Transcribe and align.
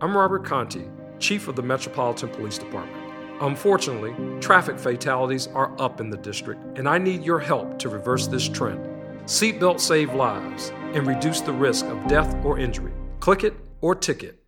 I'm 0.00 0.16
Robert 0.16 0.44
Contee, 0.44 0.88
Chief 1.18 1.48
of 1.48 1.56
the 1.56 1.62
Metropolitan 1.62 2.28
Police 2.28 2.56
Department. 2.56 3.12
Unfortunately, 3.40 4.14
traffic 4.40 4.78
fatalities 4.78 5.48
are 5.48 5.74
up 5.80 6.00
in 6.00 6.08
the 6.08 6.16
district, 6.16 6.78
and 6.78 6.88
I 6.88 6.98
need 6.98 7.24
your 7.24 7.40
help 7.40 7.80
to 7.80 7.88
reverse 7.88 8.28
this 8.28 8.48
trend. 8.48 8.78
Seatbelts 9.24 9.80
save 9.80 10.14
lives 10.14 10.70
and 10.94 11.04
reduce 11.04 11.40
the 11.40 11.52
risk 11.52 11.84
of 11.86 12.06
death 12.06 12.32
or 12.44 12.60
injury. 12.60 12.92
Click 13.18 13.42
it 13.42 13.56
or 13.80 13.96
ticket. 13.96 14.40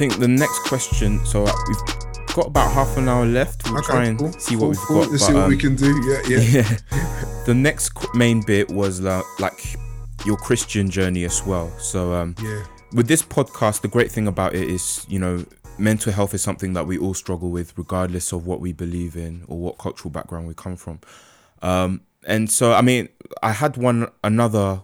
Think 0.00 0.18
the 0.18 0.28
next 0.28 0.60
question. 0.60 1.22
So 1.26 1.42
we've 1.68 2.34
got 2.34 2.46
about 2.46 2.72
half 2.72 2.96
an 2.96 3.06
hour 3.06 3.26
left. 3.26 3.70
We'll 3.70 3.82
try 3.82 4.06
and 4.06 4.18
cool, 4.18 4.32
see 4.32 4.54
cool, 4.54 4.60
what 4.60 4.68
we've 4.70 4.78
cool. 4.78 5.02
got. 5.02 5.10
Let's 5.10 5.24
but, 5.24 5.28
see 5.28 5.34
what 5.34 5.48
we 5.48 5.54
um, 5.56 5.60
can 5.60 5.76
do. 5.76 5.92
Yeah, 6.08 6.22
yeah. 6.26 6.38
yeah. 6.92 7.42
the 7.44 7.52
next 7.52 7.92
main 8.14 8.40
bit 8.40 8.70
was 8.70 9.04
uh, 9.04 9.20
like 9.38 9.76
your 10.24 10.38
Christian 10.38 10.88
journey 10.88 11.24
as 11.24 11.44
well. 11.44 11.68
So 11.78 12.14
um, 12.14 12.34
Yeah. 12.42 12.64
with 12.94 13.08
this 13.08 13.20
podcast, 13.22 13.82
the 13.82 13.88
great 13.88 14.10
thing 14.10 14.26
about 14.26 14.54
it 14.54 14.70
is, 14.70 15.04
you 15.06 15.18
know, 15.18 15.44
mental 15.76 16.14
health 16.14 16.32
is 16.32 16.40
something 16.40 16.72
that 16.72 16.86
we 16.86 16.96
all 16.96 17.12
struggle 17.12 17.50
with, 17.50 17.76
regardless 17.76 18.32
of 18.32 18.46
what 18.46 18.58
we 18.58 18.72
believe 18.72 19.16
in 19.16 19.44
or 19.48 19.58
what 19.58 19.76
cultural 19.76 20.10
background 20.10 20.48
we 20.48 20.54
come 20.54 20.76
from. 20.76 21.00
Um, 21.60 22.00
and 22.26 22.50
so, 22.50 22.72
I 22.72 22.80
mean, 22.80 23.10
I 23.42 23.52
had 23.52 23.76
one 23.76 24.08
another 24.24 24.80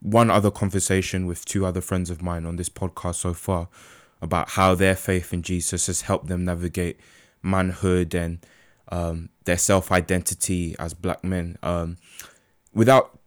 one 0.00 0.28
other 0.28 0.50
conversation 0.50 1.24
with 1.26 1.44
two 1.44 1.64
other 1.64 1.80
friends 1.80 2.10
of 2.10 2.20
mine 2.20 2.44
on 2.44 2.56
this 2.56 2.68
podcast 2.68 3.14
so 3.14 3.32
far 3.32 3.68
about 4.22 4.50
how 4.50 4.74
their 4.74 4.96
faith 4.96 5.32
in 5.32 5.42
Jesus 5.42 5.86
has 5.86 6.02
helped 6.02 6.28
them 6.28 6.44
navigate 6.44 6.98
manhood 7.42 8.14
and 8.14 8.38
um, 8.88 9.28
their 9.44 9.58
self 9.58 9.92
identity 9.92 10.74
as 10.78 10.94
black 10.94 11.22
men. 11.24 11.58
Um, 11.62 11.98
without 12.72 13.18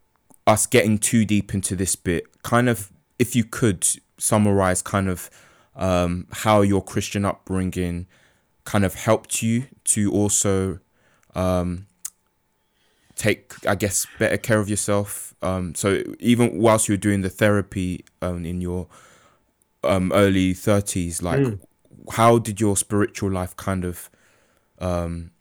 us 0.48 0.66
getting 0.66 0.98
too 0.98 1.26
deep 1.26 1.54
into 1.54 1.76
this 1.76 1.96
bit, 1.96 2.42
kind 2.44 2.70
of, 2.70 2.92
if 3.18 3.36
you 3.36 3.44
could 3.44 3.88
summarize 4.18 4.82
kind 4.82 5.08
of 5.08 5.30
um, 5.76 6.28
how 6.32 6.62
your 6.62 6.84
Christian 6.84 7.26
upbringing 7.26 8.08
kind 8.66 8.86
of 8.86 8.96
helped 8.96 9.42
you 9.42 9.66
to 9.84 10.12
also 10.12 10.80
um, 11.36 11.88
take, 13.16 13.54
I 13.68 13.76
guess, 13.76 14.06
better 14.18 14.38
care 14.38 14.60
of 14.60 14.70
yourself. 14.70 15.34
Um, 15.42 15.74
so 15.76 16.04
even 16.20 16.60
whilst 16.60 16.88
you 16.88 16.94
were 16.94 16.98
doing 16.98 17.22
the 17.22 17.30
therapy 17.30 18.04
um, 18.22 18.46
in 18.46 18.62
your 18.62 18.88
um, 19.84 20.12
early 20.14 20.54
thirties, 20.54 21.22
like 21.22 21.60
how 22.12 22.38
did 22.40 22.60
your 22.60 22.76
spiritual 22.78 23.32
life 23.32 23.56
kind 23.56 23.86
of 23.86 24.10
um, 24.80 25.32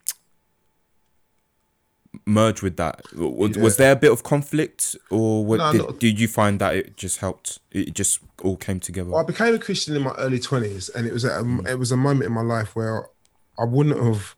merge 2.26 2.62
with 2.62 2.76
that? 2.76 3.02
Was, 3.14 3.56
was 3.56 3.76
there 3.76 3.92
a 3.92 3.96
bit 3.96 4.12
of 4.12 4.22
conflict, 4.22 4.96
or 5.10 5.44
what, 5.44 5.58
No, 5.58 5.72
did, 5.72 5.78
not- 5.82 5.98
did 6.00 6.20
you 6.20 6.28
find 6.28 6.60
that 6.60 6.74
it 6.76 6.96
just 6.96 7.18
helped? 7.18 7.58
It 7.70 7.94
just 7.94 8.20
all 8.42 8.56
came 8.56 8.80
together. 8.80 9.10
Well, 9.10 9.20
I 9.20 9.24
became 9.26 9.54
a 9.54 9.58
Christian 9.58 9.96
in 9.96 10.02
my 10.02 10.14
early 10.18 10.38
twenties, 10.38 10.88
and 10.90 11.06
it 11.06 11.12
was 11.12 11.24
at 11.24 11.40
a, 11.40 11.60
it 11.66 11.78
was 11.78 11.92
a 11.92 11.96
moment 11.96 12.24
in 12.26 12.32
my 12.32 12.42
life 12.42 12.74
where 12.76 13.06
I 13.58 13.64
wouldn't 13.64 14.02
have 14.02 14.34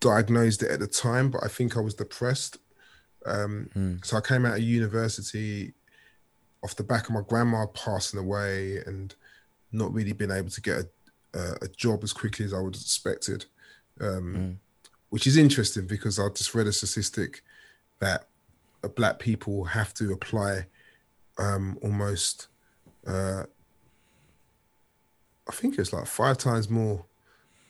diagnosed 0.00 0.62
it 0.62 0.70
at 0.70 0.78
the 0.80 0.86
time, 0.86 1.30
but 1.30 1.42
I 1.44 1.48
think 1.48 1.76
I 1.76 1.80
was 1.80 1.94
depressed. 1.94 2.58
Um, 3.26 3.98
So 4.04 4.16
I 4.16 4.20
came 4.20 4.46
out 4.46 4.54
of 4.58 4.62
university 4.62 5.74
off 6.62 6.76
the 6.76 6.82
back 6.82 7.08
of 7.08 7.14
my 7.14 7.22
grandma 7.26 7.66
passing 7.66 8.18
away, 8.18 8.78
and 8.86 9.14
not 9.72 9.92
really 9.92 10.12
being 10.12 10.30
able 10.30 10.50
to 10.50 10.60
get 10.60 10.76
a, 10.78 11.38
a, 11.38 11.52
a 11.62 11.68
job 11.68 12.02
as 12.02 12.12
quickly 12.12 12.44
as 12.44 12.54
I 12.54 12.60
would 12.60 12.74
have 12.74 12.82
expected. 12.82 13.46
Um, 14.00 14.60
Which 15.10 15.26
is 15.26 15.36
interesting 15.36 15.86
because 15.86 16.18
I 16.18 16.28
just 16.28 16.54
read 16.54 16.66
a 16.66 16.72
statistic 16.72 17.42
that 17.98 18.26
uh, 18.84 18.88
black 18.88 19.18
people 19.18 19.64
have 19.64 19.94
to 19.94 20.12
apply 20.12 20.66
um, 21.38 21.78
almost 21.82 22.48
uh, 23.06 23.44
I 25.48 25.52
think 25.52 25.78
it's 25.78 25.92
like 25.92 26.06
five 26.06 26.36
times 26.38 26.68
more 26.68 27.04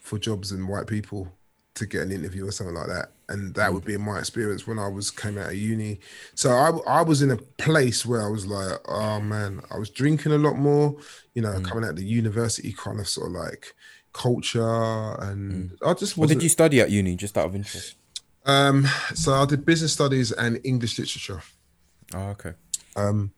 for 0.01 0.19
jobs 0.19 0.51
than 0.51 0.67
white 0.67 0.87
people 0.87 1.33
to 1.79 1.87
get 1.87 2.03
an 2.03 2.13
interview 2.13 2.47
or 2.47 2.53
something 2.53 2.75
like 2.75 2.89
that. 2.89 3.13
And 3.29 3.55
that 3.55 3.73
would 3.73 3.85
be 3.85 3.97
my 3.97 4.19
experience 4.19 4.67
when 4.67 4.79
I 4.79 4.89
was 4.89 5.11
came 5.11 5.39
out 5.39 5.49
of 5.49 5.55
uni. 5.55 6.01
So 6.35 6.51
I, 6.51 6.99
I 6.99 7.03
was 7.03 7.23
in 7.23 7.31
a 7.31 7.37
place 7.37 8.07
where 8.07 8.23
I 8.23 8.29
was 8.29 8.47
like, 8.47 8.79
oh 8.87 9.21
man, 9.21 9.61
I 9.71 9.79
was 9.79 9.91
drinking 9.91 10.33
a 10.33 10.39
lot 10.39 10.57
more, 10.57 10.97
you 11.35 11.43
know, 11.43 11.61
coming 11.61 11.85
out 11.85 11.91
of 11.91 11.97
the 11.97 12.05
university 12.05 12.73
kind 12.73 13.01
of 13.01 13.09
sort 13.09 13.29
of 13.29 13.33
like 13.33 13.75
culture. 14.13 15.15
And 15.21 15.77
I 15.85 15.95
just 15.95 16.17
what 16.17 16.29
did 16.29 16.43
you 16.43 16.49
study 16.49 16.81
at 16.81 16.91
uni? 16.91 17.17
Just 17.17 17.37
out 17.37 17.47
of 17.47 17.55
interest. 17.55 17.97
um, 18.47 18.87
so 19.15 19.35
I 19.35 19.45
did 19.47 19.65
business 19.65 19.93
studies 19.93 20.33
and 20.33 20.61
English 20.65 20.99
literature. 20.99 21.43
Oh, 22.15 22.29
okay. 22.31 22.53
Um, 22.97 23.33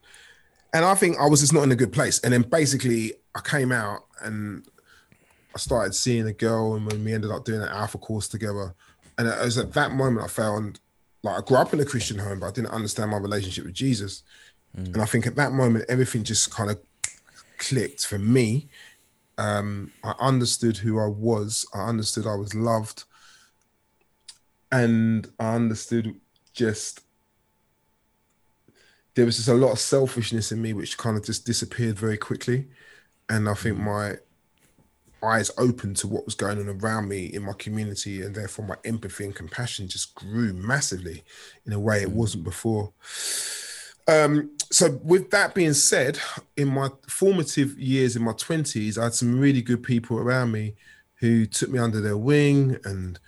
and 0.73 0.84
I 0.84 0.95
think 0.95 1.19
I 1.19 1.27
was 1.27 1.41
just 1.41 1.53
not 1.53 1.65
in 1.65 1.73
a 1.73 1.77
good 1.77 1.93
place. 1.93 2.21
And 2.21 2.33
then 2.33 2.43
basically, 2.43 3.15
I 3.34 3.41
came 3.41 3.73
out 3.73 4.05
and 4.23 4.65
I 5.55 5.59
started 5.59 5.94
seeing 5.94 6.27
a 6.27 6.33
girl, 6.33 6.75
and 6.75 6.87
when 6.87 7.05
we 7.05 7.12
ended 7.12 7.31
up 7.31 7.44
doing 7.44 7.62
an 7.62 7.69
alpha 7.69 7.99
course 7.99 8.28
together, 8.28 8.75
and 9.19 9.28
it 9.28 9.38
was 9.44 9.59
at 9.59 9.72
that 9.75 9.93
moment 9.93 10.25
I 10.25 10.28
found 10.28 10.81
like 11.22 11.38
I 11.38 11.47
grew 11.47 11.56
up 11.59 11.75
in 11.75 11.81
a 11.81 11.84
Christian 11.84 12.19
home, 12.19 12.41
but 12.41 12.47
I 12.47 12.53
didn't 12.53 12.71
understand 12.71 13.11
my 13.11 13.19
relationship 13.19 13.65
with 13.65 13.75
Jesus. 13.75 14.22
And 14.75 15.03
I 15.03 15.05
think 15.05 15.27
at 15.27 15.34
that 15.34 15.53
moment, 15.53 15.84
everything 15.88 16.22
just 16.22 16.50
kind 16.53 16.71
of 16.71 16.78
clicked 17.59 18.06
for 18.06 18.19
me. 18.19 18.69
Um, 19.37 19.91
I 20.05 20.15
understood 20.21 20.77
who 20.77 21.00
I 21.00 21.09
was. 21.09 21.67
I 21.75 21.88
understood 21.88 22.27
I 22.27 22.37
was 22.37 22.55
loved, 22.55 23.05
and 24.71 25.28
I 25.41 25.55
understood 25.55 26.15
just 26.53 27.00
there 29.15 29.25
was 29.25 29.37
just 29.37 29.49
a 29.49 29.55
lot 29.55 29.72
of 29.72 29.78
selfishness 29.78 30.53
in 30.53 30.62
me 30.62 30.72
which 30.72 30.97
kind 30.97 31.17
of 31.17 31.25
just 31.25 31.44
disappeared 31.44 31.99
very 31.99 32.17
quickly 32.17 32.67
and 33.28 33.49
i 33.49 33.55
think 33.55 33.78
my 33.78 34.15
eyes 35.22 35.50
open 35.58 35.94
to 35.94 36.06
what 36.06 36.25
was 36.25 36.34
going 36.34 36.58
on 36.58 36.69
around 36.69 37.08
me 37.08 37.26
in 37.26 37.42
my 37.42 37.53
community 37.54 38.22
and 38.22 38.34
therefore 38.34 38.66
my 38.66 38.76
empathy 38.84 39.25
and 39.25 39.34
compassion 39.34 39.88
just 39.88 40.14
grew 40.14 40.53
massively 40.53 41.22
in 41.66 41.72
a 41.72 41.81
way 41.81 42.03
it 42.03 42.10
wasn't 42.10 42.44
before. 42.44 42.92
Um, 44.08 44.50
so 44.72 44.98
with 45.03 45.31
that 45.31 45.54
being 45.54 45.75
said 45.75 46.19
in 46.56 46.69
my 46.69 46.88
formative 47.08 47.78
years 47.78 48.16
in 48.16 48.22
my 48.22 48.32
20s 48.32 48.97
i 48.97 49.04
had 49.04 49.14
some 49.14 49.38
really 49.38 49.62
good 49.62 49.82
people 49.82 50.19
around 50.19 50.53
me 50.53 50.75
who 51.20 51.44
took 51.44 51.70
me 51.70 51.78
under 51.78 52.00
their 52.00 52.16
wing 52.16 52.78
and 52.84 53.20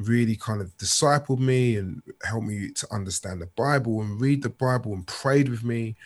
really 0.00 0.36
kind 0.36 0.60
of 0.60 0.76
discipled 0.76 1.38
me 1.38 1.76
and 1.76 2.02
helped 2.22 2.46
me 2.46 2.70
to 2.70 2.86
understand 2.92 3.40
the 3.40 3.48
Bible 3.56 4.00
and 4.00 4.20
read 4.20 4.42
the 4.42 4.48
Bible 4.48 4.92
and 4.92 5.06
prayed 5.06 5.48
with 5.48 5.64
me 5.64 5.96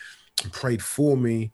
and 0.43 0.53
prayed 0.53 0.83
for 0.83 1.17
me. 1.17 1.53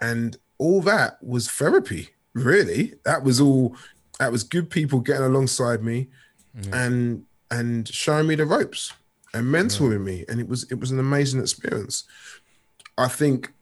And 0.00 0.36
all 0.58 0.80
that 0.82 1.22
was 1.22 1.50
therapy, 1.50 2.10
really. 2.34 2.94
That 3.04 3.22
was 3.22 3.40
all 3.40 3.76
that 4.18 4.32
was 4.32 4.42
good 4.42 4.70
people 4.70 5.00
getting 5.00 5.24
alongside 5.24 5.82
me 5.82 6.08
mm-hmm. 6.56 6.74
and 6.74 7.24
and 7.50 7.88
showing 7.88 8.26
me 8.26 8.34
the 8.34 8.46
ropes 8.46 8.92
and 9.34 9.46
mentoring 9.46 10.04
me. 10.04 10.24
And 10.28 10.40
it 10.40 10.48
was 10.48 10.64
it 10.70 10.78
was 10.78 10.90
an 10.90 10.98
amazing 10.98 11.40
experience. 11.40 12.04
I 12.98 13.08
think 13.08 13.52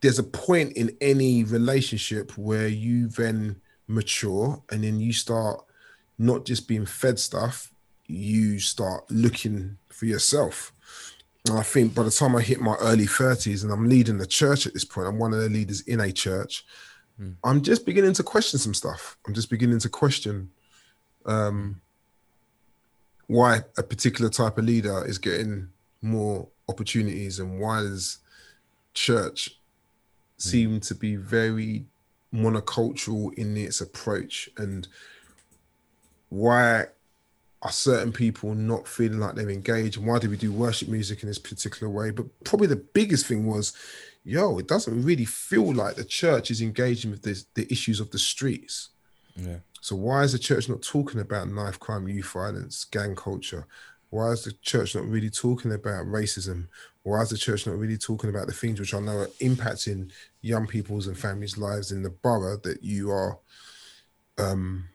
there's 0.00 0.18
a 0.18 0.24
point 0.24 0.76
in 0.76 0.96
any 1.00 1.44
relationship 1.44 2.36
where 2.36 2.68
you 2.68 3.08
then 3.08 3.56
mature 3.88 4.62
and 4.70 4.84
then 4.84 5.00
you 5.00 5.12
start 5.12 5.64
not 6.18 6.44
just 6.44 6.68
being 6.68 6.86
fed 6.86 7.18
stuff, 7.18 7.72
you 8.06 8.58
start 8.58 9.10
looking 9.10 9.78
for 9.88 10.06
yourself. 10.06 10.72
And 11.48 11.58
I 11.58 11.62
think 11.62 11.94
by 11.94 12.02
the 12.02 12.10
time 12.10 12.34
I 12.34 12.42
hit 12.42 12.60
my 12.60 12.74
early 12.76 13.06
30s 13.06 13.62
and 13.62 13.72
I'm 13.72 13.88
leading 13.88 14.18
the 14.18 14.26
church 14.26 14.66
at 14.66 14.74
this 14.74 14.84
point, 14.84 15.06
I'm 15.06 15.18
one 15.18 15.32
of 15.32 15.40
the 15.40 15.48
leaders 15.48 15.82
in 15.82 16.00
a 16.00 16.12
church. 16.12 16.64
I'm 17.42 17.62
just 17.62 17.86
beginning 17.86 18.12
to 18.14 18.22
question 18.22 18.58
some 18.58 18.74
stuff. 18.74 19.16
I'm 19.26 19.34
just 19.34 19.48
beginning 19.48 19.78
to 19.80 19.88
question 19.88 20.50
um, 21.24 21.80
why 23.26 23.60
a 23.78 23.82
particular 23.82 24.30
type 24.30 24.58
of 24.58 24.64
leader 24.64 25.04
is 25.06 25.18
getting 25.18 25.68
more 26.02 26.48
opportunities 26.68 27.38
and 27.38 27.58
why 27.58 27.80
does 27.80 28.18
church 28.94 29.58
seem 30.36 30.80
to 30.80 30.94
be 30.94 31.16
very 31.16 31.86
monocultural 32.34 33.32
in 33.34 33.56
its 33.56 33.80
approach 33.80 34.50
and 34.58 34.86
why 36.28 36.86
are 37.62 37.72
certain 37.72 38.12
people 38.12 38.54
not 38.54 38.86
feeling 38.86 39.18
like 39.18 39.34
they're 39.34 39.48
engaged? 39.48 39.96
And 39.96 40.06
why 40.06 40.18
do 40.18 40.28
we 40.28 40.36
do 40.36 40.52
worship 40.52 40.88
music 40.88 41.22
in 41.22 41.28
this 41.28 41.38
particular 41.38 41.90
way? 41.90 42.10
But 42.10 42.26
probably 42.44 42.66
the 42.66 42.76
biggest 42.76 43.26
thing 43.26 43.46
was 43.46 43.72
yo 44.26 44.58
it 44.58 44.66
doesn't 44.66 45.02
really 45.02 45.24
feel 45.24 45.72
like 45.72 45.94
the 45.94 46.04
church 46.04 46.50
is 46.50 46.60
engaging 46.60 47.10
with 47.10 47.22
this, 47.22 47.46
the 47.54 47.70
issues 47.72 48.00
of 48.00 48.10
the 48.10 48.18
streets 48.18 48.90
Yeah. 49.36 49.58
so 49.80 49.96
why 49.96 50.24
is 50.24 50.32
the 50.32 50.38
church 50.38 50.68
not 50.68 50.82
talking 50.82 51.20
about 51.20 51.48
knife 51.48 51.78
crime 51.78 52.08
youth 52.08 52.32
violence 52.32 52.84
gang 52.84 53.14
culture 53.14 53.66
Why 54.10 54.30
is 54.30 54.44
the 54.44 54.52
church 54.62 54.94
not 54.94 55.04
really 55.04 55.30
talking 55.30 55.72
about 55.72 56.06
racism? 56.06 56.68
Why 57.02 57.22
is 57.22 57.30
the 57.30 57.36
church 57.36 57.66
not 57.66 57.76
really 57.76 57.98
talking 57.98 58.30
about 58.30 58.46
the 58.46 58.52
things 58.52 58.78
which 58.80 58.94
I 58.94 59.00
know 59.00 59.18
are 59.18 59.26
impacting 59.40 60.10
young 60.42 60.66
people's 60.66 61.06
and 61.06 61.18
families' 61.18 61.58
lives 61.58 61.92
in 61.92 62.02
the 62.02 62.10
borough 62.10 62.56
that 62.62 62.82
you 62.82 63.10
are 63.10 63.38
um, 64.38 64.88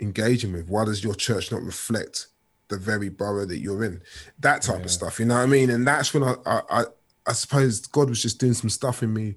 engaging 0.00 0.52
with? 0.52 0.68
Why 0.68 0.84
does 0.84 1.04
your 1.04 1.14
church 1.14 1.52
not 1.52 1.62
reflect 1.62 2.28
the 2.68 2.78
very 2.78 3.08
borough 3.10 3.46
that 3.46 3.58
you're 3.58 3.84
in? 3.84 4.00
That 4.40 4.62
type 4.62 4.78
yeah. 4.78 4.84
of 4.84 4.90
stuff, 4.90 5.20
you 5.20 5.26
know 5.26 5.36
what 5.36 5.42
I 5.42 5.46
mean? 5.46 5.70
And 5.70 5.86
that's 5.86 6.12
when 6.14 6.22
I, 6.22 6.34
I, 6.46 6.60
I, 6.70 6.84
I 7.28 7.32
suppose 7.32 7.86
God 7.86 8.08
was 8.08 8.22
just 8.22 8.38
doing 8.38 8.54
some 8.54 8.70
stuff 8.70 9.02
in 9.02 9.12
me, 9.12 9.34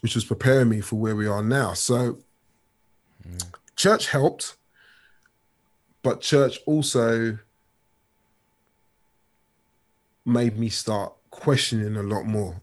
which 0.00 0.14
was 0.14 0.24
preparing 0.24 0.68
me 0.68 0.80
for 0.80 0.96
where 0.96 1.16
we 1.16 1.26
are 1.26 1.42
now. 1.42 1.74
So, 1.74 2.18
mm. 3.26 3.44
church 3.76 4.08
helped, 4.08 4.56
but 6.02 6.20
church 6.20 6.58
also 6.66 7.38
made 10.24 10.58
me 10.58 10.68
start 10.68 11.12
questioning 11.30 11.96
a 11.96 12.02
lot 12.02 12.24
more. 12.24 12.60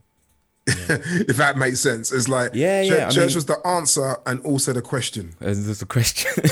Yeah. 0.68 0.74
if 0.90 1.38
that 1.38 1.58
makes 1.58 1.80
sense, 1.80 2.12
it's 2.12 2.28
like 2.28 2.52
yeah, 2.54 2.84
church, 2.84 2.92
yeah. 2.92 3.10
church 3.10 3.28
mean, 3.28 3.36
was 3.36 3.46
the 3.46 3.66
answer 3.66 4.18
and 4.25 4.42
also 4.42 4.74
the 4.74 4.81
question. 4.81 5.34
There's 5.40 5.80
the 5.80 5.86
question. 5.86 6.44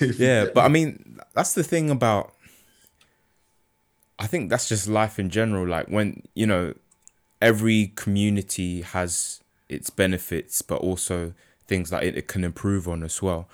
yeah, 0.16 0.46
but 0.54 0.60
I 0.60 0.68
mean, 0.68 1.18
that's 1.34 1.54
the 1.54 1.64
thing 1.64 1.90
about. 1.90 2.32
I 4.16 4.28
think 4.28 4.48
that's 4.48 4.68
just 4.68 4.86
life 4.86 5.18
in 5.18 5.28
general. 5.28 5.66
Like 5.66 5.88
when 5.88 6.22
you 6.34 6.46
know, 6.46 6.74
every 7.44 7.92
community 7.94 8.80
has 8.80 9.40
its 9.68 9.90
benefits, 9.90 10.62
but 10.62 10.80
also 10.80 11.34
things 11.66 11.90
that 11.90 12.02
it, 12.02 12.16
it 12.16 12.26
can 12.26 12.42
improve 12.42 12.88
on 12.88 13.02
as 13.02 13.20
well. 13.20 13.48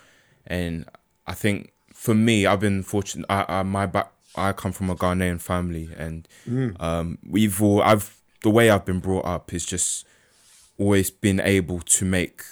And 0.46 0.86
I 1.26 1.34
think 1.34 1.72
for 1.92 2.14
me, 2.14 2.46
I've 2.46 2.60
been 2.60 2.82
fortunate. 2.82 3.26
I, 3.28 3.44
I 3.48 3.62
my 3.64 3.86
back 3.86 4.12
I 4.36 4.52
come 4.52 4.72
from 4.72 4.90
a 4.90 4.94
Ghanaian 4.94 5.40
family, 5.40 5.90
and 5.96 6.28
mm. 6.48 6.80
um, 6.80 7.18
we've 7.28 7.60
all 7.60 7.82
I've 7.82 8.16
the 8.42 8.50
way 8.50 8.70
I've 8.70 8.84
been 8.84 9.00
brought 9.00 9.26
up 9.26 9.52
is 9.52 9.66
just 9.66 10.06
always 10.78 11.10
been 11.10 11.40
able 11.40 11.80
to 11.80 12.04
make 12.04 12.42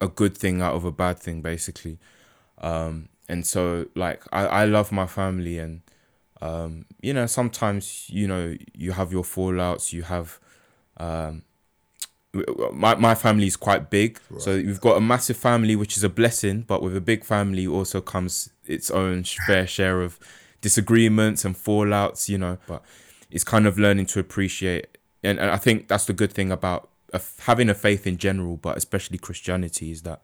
a 0.00 0.08
good 0.08 0.36
thing 0.36 0.60
out 0.60 0.74
of 0.74 0.84
a 0.84 0.92
bad 0.92 1.18
thing, 1.18 1.40
basically. 1.42 1.98
Um, 2.58 3.08
and 3.28 3.46
so, 3.46 3.86
like, 3.94 4.24
I, 4.32 4.46
I 4.46 4.64
love 4.64 4.90
my 4.90 5.06
family, 5.06 5.58
and 5.58 5.82
um, 6.40 6.86
you 7.00 7.12
know, 7.12 7.26
sometimes 7.26 8.06
you 8.08 8.26
know 8.26 8.56
you 8.74 8.92
have 8.92 9.12
your 9.12 9.24
fallouts, 9.24 9.92
you 9.92 10.02
have. 10.02 10.38
Um, 10.96 11.42
my 12.72 12.94
my 12.94 13.14
family 13.14 13.46
is 13.46 13.56
quite 13.56 13.90
big, 13.90 14.20
right. 14.30 14.40
so 14.40 14.54
we've 14.54 14.80
got 14.80 14.96
a 14.96 15.00
massive 15.00 15.36
family, 15.36 15.74
which 15.74 15.96
is 15.96 16.04
a 16.04 16.08
blessing. 16.08 16.62
But 16.62 16.82
with 16.82 16.96
a 16.96 17.00
big 17.00 17.24
family, 17.24 17.66
also 17.66 18.00
comes 18.00 18.50
its 18.66 18.90
own 18.90 19.24
fair 19.24 19.66
share 19.66 20.00
of 20.00 20.18
disagreements 20.60 21.44
and 21.44 21.56
fallouts, 21.56 22.28
you 22.28 22.38
know, 22.38 22.58
but 22.66 22.84
it's 23.30 23.44
kind 23.44 23.66
of 23.66 23.78
learning 23.78 24.06
to 24.06 24.20
appreciate. 24.20 24.98
And, 25.22 25.38
and 25.38 25.50
I 25.50 25.56
think 25.56 25.88
that's 25.88 26.06
the 26.06 26.12
good 26.12 26.32
thing 26.32 26.50
about 26.50 26.88
a, 27.12 27.20
having 27.40 27.68
a 27.68 27.74
faith 27.74 28.06
in 28.06 28.16
general, 28.16 28.56
but 28.56 28.76
especially 28.76 29.18
Christianity, 29.18 29.90
is 29.90 30.02
that 30.02 30.22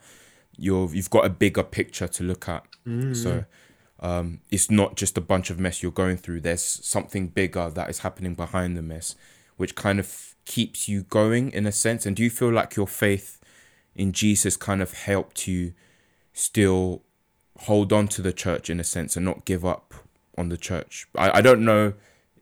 you're 0.56 0.88
you've 0.94 1.10
got 1.10 1.24
a 1.24 1.28
bigger 1.28 1.62
picture 1.62 2.08
to 2.08 2.22
look 2.22 2.48
at. 2.48 2.64
Mm. 2.86 3.16
So 3.16 3.44
um, 4.06 4.40
it's 4.50 4.70
not 4.70 4.94
just 4.94 5.18
a 5.18 5.20
bunch 5.20 5.50
of 5.50 5.58
mess 5.58 5.82
you're 5.82 5.90
going 5.90 6.16
through. 6.16 6.40
There's 6.40 6.62
something 6.62 7.26
bigger 7.26 7.70
that 7.70 7.90
is 7.90 8.00
happening 8.00 8.34
behind 8.34 8.76
the 8.76 8.82
mess, 8.82 9.16
which 9.56 9.74
kind 9.74 9.98
of 9.98 10.34
keeps 10.44 10.88
you 10.88 11.02
going 11.02 11.50
in 11.50 11.66
a 11.66 11.72
sense. 11.72 12.06
And 12.06 12.14
do 12.14 12.22
you 12.22 12.30
feel 12.30 12.52
like 12.52 12.76
your 12.76 12.86
faith 12.86 13.40
in 13.96 14.12
Jesus 14.12 14.56
kind 14.56 14.80
of 14.80 14.92
helped 14.92 15.48
you 15.48 15.72
still 16.32 17.02
hold 17.60 17.92
on 17.92 18.06
to 18.06 18.22
the 18.22 18.32
church 18.32 18.70
in 18.70 18.78
a 18.78 18.84
sense 18.84 19.16
and 19.16 19.24
not 19.24 19.44
give 19.44 19.64
up 19.64 19.94
on 20.38 20.50
the 20.50 20.56
church. 20.56 21.08
I, 21.16 21.38
I 21.38 21.40
don't 21.40 21.64
know 21.64 21.94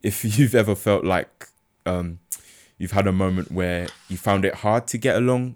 if 0.03 0.23
you've 0.37 0.53
ever 0.53 0.75
felt 0.75 1.03
like 1.03 1.47
um, 1.85 2.19
you've 2.77 2.91
had 2.91 3.07
a 3.07 3.11
moment 3.11 3.51
where 3.51 3.87
you 4.07 4.17
found 4.17 4.45
it 4.45 4.55
hard 4.55 4.85
to 4.87 4.99
get 4.99 5.15
along 5.15 5.55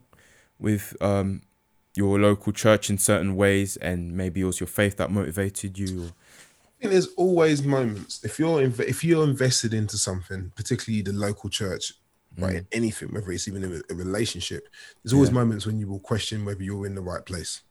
with 0.57 0.97
um, 1.01 1.44
your 1.95 2.19
local 2.19 2.53
church 2.53 2.89
in 2.89 2.97
certain 2.97 3.36
ways, 3.36 3.77
and 3.77 4.15
maybe 4.15 4.41
it 4.41 4.45
was 4.45 4.59
your 4.59 4.68
faith 4.68 4.97
that 4.97 5.12
motivated 5.12 5.77
you. 5.77 6.03
Or... 6.03 6.06
I 6.06 6.81
think 6.81 6.91
there's 6.91 7.13
always 7.15 7.63
moments 7.63 8.24
if 8.24 8.39
you're 8.39 8.59
inv- 8.59 8.88
if 8.88 9.03
you're 9.03 9.24
invested 9.24 9.74
into 9.74 9.97
something, 9.97 10.51
particularly 10.56 11.01
the 11.01 11.13
local 11.13 11.50
church, 11.50 11.94
mm. 12.38 12.44
right? 12.44 12.65
Anything, 12.71 13.09
whether 13.09 13.31
it's 13.31 13.47
even 13.47 13.63
a, 13.63 13.94
a 13.94 13.95
relationship, 13.95 14.68
there's 15.03 15.13
always 15.13 15.30
yeah. 15.30 15.36
moments 15.36 15.65
when 15.65 15.80
you 15.80 15.88
will 15.88 16.00
question 16.00 16.45
whether 16.45 16.63
you're 16.63 16.86
in 16.86 16.95
the 16.95 17.01
right 17.01 17.25
place 17.25 17.62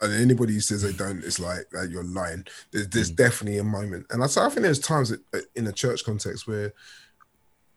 and 0.00 0.12
anybody 0.12 0.54
who 0.54 0.60
says 0.60 0.82
they 0.82 0.92
don't, 0.92 1.24
it's 1.24 1.38
like 1.38 1.66
uh, 1.74 1.82
you're 1.82 2.04
lying. 2.04 2.44
There's, 2.70 2.88
there's 2.88 3.12
mm. 3.12 3.16
definitely 3.16 3.58
a 3.58 3.64
moment, 3.64 4.06
and 4.10 4.22
I, 4.22 4.26
I 4.26 4.48
think 4.48 4.62
there's 4.62 4.78
times 4.78 5.10
that, 5.10 5.20
uh, 5.32 5.38
in 5.54 5.66
a 5.66 5.72
church 5.72 6.04
context 6.04 6.46
where 6.46 6.72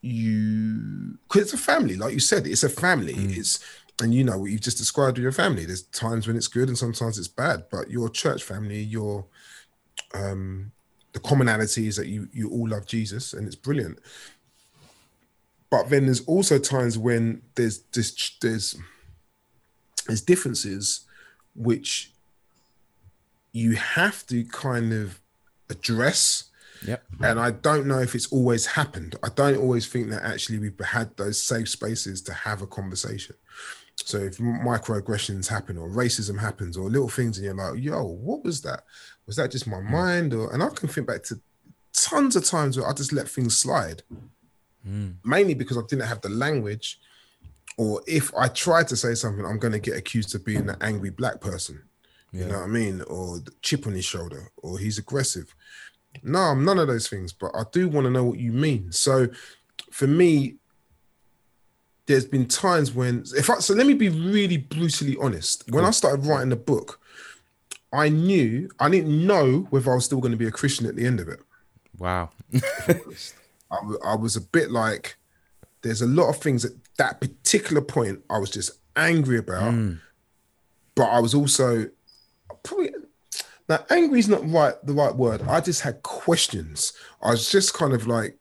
you, 0.02 1.18
because 1.28 1.44
it's 1.44 1.54
a 1.54 1.58
family, 1.58 1.96
like 1.96 2.14
you 2.14 2.20
said, 2.20 2.48
it's 2.48 2.64
a 2.64 2.70
family. 2.70 3.14
Mm. 3.14 3.38
It's 3.38 3.60
and 4.02 4.14
you 4.14 4.24
know 4.24 4.38
what 4.38 4.52
you've 4.52 4.62
just 4.62 4.78
described 4.78 5.18
with 5.18 5.24
your 5.24 5.32
family. 5.32 5.66
There's 5.66 5.84
times 5.84 6.28
when 6.28 6.36
it's 6.36 6.48
good 6.48 6.68
and 6.68 6.78
sometimes 6.78 7.18
it's 7.18 7.28
bad, 7.28 7.66
but 7.72 7.90
your 7.90 8.10
church 8.10 8.44
family, 8.44 8.80
your 8.80 9.26
um 10.14 10.72
the 11.14 11.20
commonality 11.20 11.88
is 11.88 11.96
that 11.96 12.08
you 12.08 12.30
you 12.32 12.50
all 12.50 12.70
love 12.70 12.86
Jesus 12.86 13.34
and 13.34 13.48
it's 13.48 13.56
brilliant. 13.56 14.00
But 15.70 15.90
then 15.90 16.06
there's 16.06 16.24
also 16.26 16.60
times 16.60 16.98
when 16.98 17.42
there's 17.56 17.80
this 17.94 18.36
there's 18.42 18.76
there's 20.06 20.22
differences 20.22 21.06
which 21.56 22.12
you 23.52 23.76
have 23.76 24.26
to 24.28 24.44
kind 24.46 24.94
of 24.94 25.20
address. 25.70 26.46
Yep. 26.86 27.04
And 27.22 27.40
I 27.40 27.52
don't 27.52 27.88
know 27.88 28.00
if 28.00 28.14
it's 28.14 28.32
always 28.32 28.68
happened. 28.68 29.16
I 29.24 29.30
don't 29.30 29.58
always 29.58 29.88
think 29.88 30.12
that 30.12 30.24
actually 30.24 30.60
we've 30.60 30.80
had 30.80 31.18
those 31.18 31.42
safe 31.42 31.68
spaces 31.68 32.22
to 32.24 32.34
have 32.34 32.62
a 32.62 32.68
conversation. 32.68 33.36
So 34.08 34.20
if 34.20 34.38
microaggressions 34.38 35.50
happen 35.50 35.78
or 35.78 35.90
racism 35.90 36.40
happens 36.40 36.78
or 36.78 36.90
little 36.90 37.10
things 37.10 37.38
and 37.38 37.44
you're 37.44 37.54
like, 37.54 37.84
yo, 37.84 38.04
what 38.04 38.42
was 38.42 38.62
that? 38.62 38.84
Was 39.26 39.36
that 39.36 39.52
just 39.52 39.68
my 39.68 39.82
mind? 39.82 40.34
Or 40.34 40.54
and 40.54 40.64
I 40.64 40.70
can 40.70 40.88
think 40.88 41.08
back 41.08 41.24
to 41.24 41.42
tons 41.92 42.38
of 42.38 42.46
times 42.46 42.78
where 42.78 42.88
I 42.88 42.94
just 42.94 43.12
let 43.12 43.28
things 43.28 43.58
slide. 43.58 44.04
Mm. 44.88 45.16
Mainly 45.26 45.56
because 45.56 45.78
I 45.78 45.82
didn't 45.90 46.08
have 46.08 46.22
the 46.22 46.30
language 46.30 47.02
or 47.78 48.02
if 48.08 48.34
I 48.34 48.48
try 48.48 48.82
to 48.86 48.96
say 48.96 49.14
something, 49.14 49.46
I'm 49.46 49.60
going 49.60 49.74
to 49.74 49.80
get 49.80 49.98
accused 49.98 50.34
of 50.36 50.46
being 50.46 50.70
an 50.70 50.78
angry 50.80 51.10
black 51.10 51.42
person. 51.42 51.84
Yeah. 52.32 52.46
You 52.46 52.48
know 52.48 52.60
what 52.60 52.64
I 52.64 52.68
mean? 52.68 53.02
Or 53.10 53.40
the 53.40 53.52
chip 53.62 53.88
on 53.88 53.94
his 53.94 54.06
shoulder, 54.06 54.54
or 54.56 54.80
he's 54.80 54.98
aggressive. 54.98 55.54
No, 56.24 56.40
I'm 56.40 56.64
none 56.64 56.80
of 56.80 56.88
those 56.88 57.10
things, 57.10 57.34
but 57.34 57.52
I 57.54 57.64
do 57.74 57.90
want 57.90 58.06
to 58.06 58.12
know 58.12 58.24
what 58.24 58.40
you 58.40 58.54
mean. 58.54 58.94
So 58.94 59.28
for 59.92 60.08
me, 60.08 60.56
there's 62.08 62.26
been 62.26 62.48
times 62.48 62.94
when 62.94 63.24
if 63.36 63.50
I 63.50 63.60
so 63.60 63.74
let 63.74 63.86
me 63.86 63.94
be 63.94 64.10
really 64.10 64.58
brutally 64.58 65.16
honest. 65.22 65.64
When 65.70 65.86
I 65.86 65.92
started 65.92 66.26
writing 66.26 66.50
the 66.50 66.56
book, 66.56 67.00
I 67.94 68.10
knew 68.10 68.70
I 68.80 68.90
didn't 68.90 69.26
know 69.26 69.68
whether 69.70 69.92
I 69.92 69.96
was 69.96 70.06
still 70.06 70.20
going 70.20 70.32
to 70.32 70.38
be 70.38 70.48
a 70.48 70.52
Christian 70.52 70.88
at 70.88 70.96
the 70.96 71.06
end 71.06 71.20
of 71.20 71.28
it. 71.28 71.40
Wow. 71.98 72.30
I, 72.88 73.78
I 74.06 74.16
was 74.16 74.36
a 74.36 74.42
bit 74.42 74.72
like, 74.72 75.18
there's 75.82 76.02
a 76.02 76.08
lot 76.08 76.30
of 76.30 76.38
things 76.38 76.64
that 76.64 76.76
that 76.98 77.22
particular 77.22 77.82
point 77.82 78.24
I 78.30 78.38
was 78.40 78.50
just 78.50 78.72
angry 78.96 79.38
about, 79.38 79.74
mm. 79.74 80.00
but 80.96 81.06
I 81.06 81.20
was 81.20 81.34
also 81.34 81.90
probably 82.64 82.92
now 83.70 83.86
angry 83.90 84.20
is 84.20 84.30
not 84.30 84.50
right 84.50 84.76
the 84.84 84.94
right 84.94 85.16
word. 85.16 85.42
I 85.44 85.60
just 85.62 85.82
had 85.82 86.02
questions. 86.04 86.94
I 87.22 87.32
was 87.32 87.52
just 87.52 87.74
kind 87.74 87.94
of 87.94 88.08
like, 88.08 88.38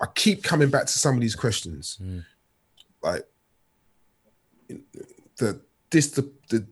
I 0.00 0.06
keep 0.14 0.42
coming 0.42 0.70
back 0.70 0.86
to 0.86 0.98
some 0.98 1.14
of 1.14 1.20
these 1.20 1.36
questions, 1.36 1.98
mm. 2.02 2.24
Like 3.04 3.26
the 5.36 5.60
this 5.90 6.10
the 6.10 6.30
the 6.50 6.66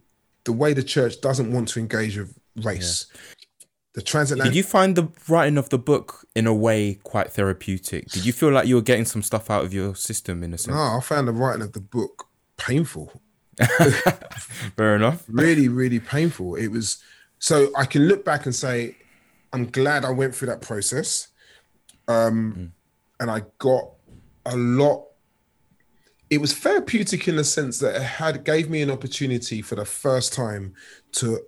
the 0.45 0.53
way 0.53 0.73
the 0.73 0.83
church 0.83 1.21
doesn't 1.21 1.53
want 1.53 1.69
to 1.69 1.81
engage 1.81 2.17
with 2.17 2.37
race. 2.57 3.07
Yeah. 3.13 3.21
The 3.95 4.03
transatlantic. 4.03 4.53
Did 4.53 4.57
you 4.57 4.63
find 4.63 4.97
the 4.97 5.09
writing 5.29 5.59
of 5.59 5.69
the 5.69 5.79
book 5.79 6.27
in 6.35 6.47
a 6.47 6.55
way 6.55 6.95
quite 7.03 7.31
therapeutic? 7.31 8.09
Did 8.09 8.25
you 8.25 8.33
feel 8.33 8.51
like 8.51 8.67
you 8.67 8.77
were 8.77 8.83
getting 8.83 9.05
some 9.05 9.23
stuff 9.23 9.51
out 9.51 9.67
of 9.67 9.75
your 9.75 9.95
system 9.95 10.43
in 10.43 10.55
a 10.55 10.59
sense? 10.59 10.75
No, 10.75 10.97
I 10.97 11.01
found 11.03 11.29
the 11.29 11.33
writing 11.33 11.61
of 11.61 11.75
the 11.75 11.81
book 11.81 12.29
painful. 12.57 13.21
Fair 14.77 14.97
enough. 14.97 15.25
really, 15.29 15.69
really 15.69 16.01
painful. 16.01 16.55
It 16.55 16.69
was 16.69 17.03
so 17.39 17.71
I 17.77 17.85
can 17.85 18.09
look 18.09 18.25
back 18.25 18.47
and 18.47 18.55
say, 18.55 18.97
I'm 19.53 19.67
glad 19.71 20.05
I 20.05 20.11
went 20.11 20.35
through 20.35 20.49
that 20.49 20.63
process. 20.63 21.29
Um, 22.09 22.55
mm. 22.57 22.71
and 23.21 23.31
I 23.31 23.43
got 23.59 23.91
a 24.47 24.57
lot. 24.57 25.07
It 26.33 26.41
was 26.41 26.55
therapeutic 26.55 27.29
in 27.29 27.37
the 27.37 27.45
sense 27.45 27.79
that 27.81 27.95
it 27.95 28.03
had 28.03 28.43
gave 28.43 28.71
me 28.71 28.81
an 28.81 28.91
opportunity 28.91 29.61
for 29.61 29.75
the 29.75 29.85
first 29.85 30.33
time 30.33 30.73
to 31.13 31.41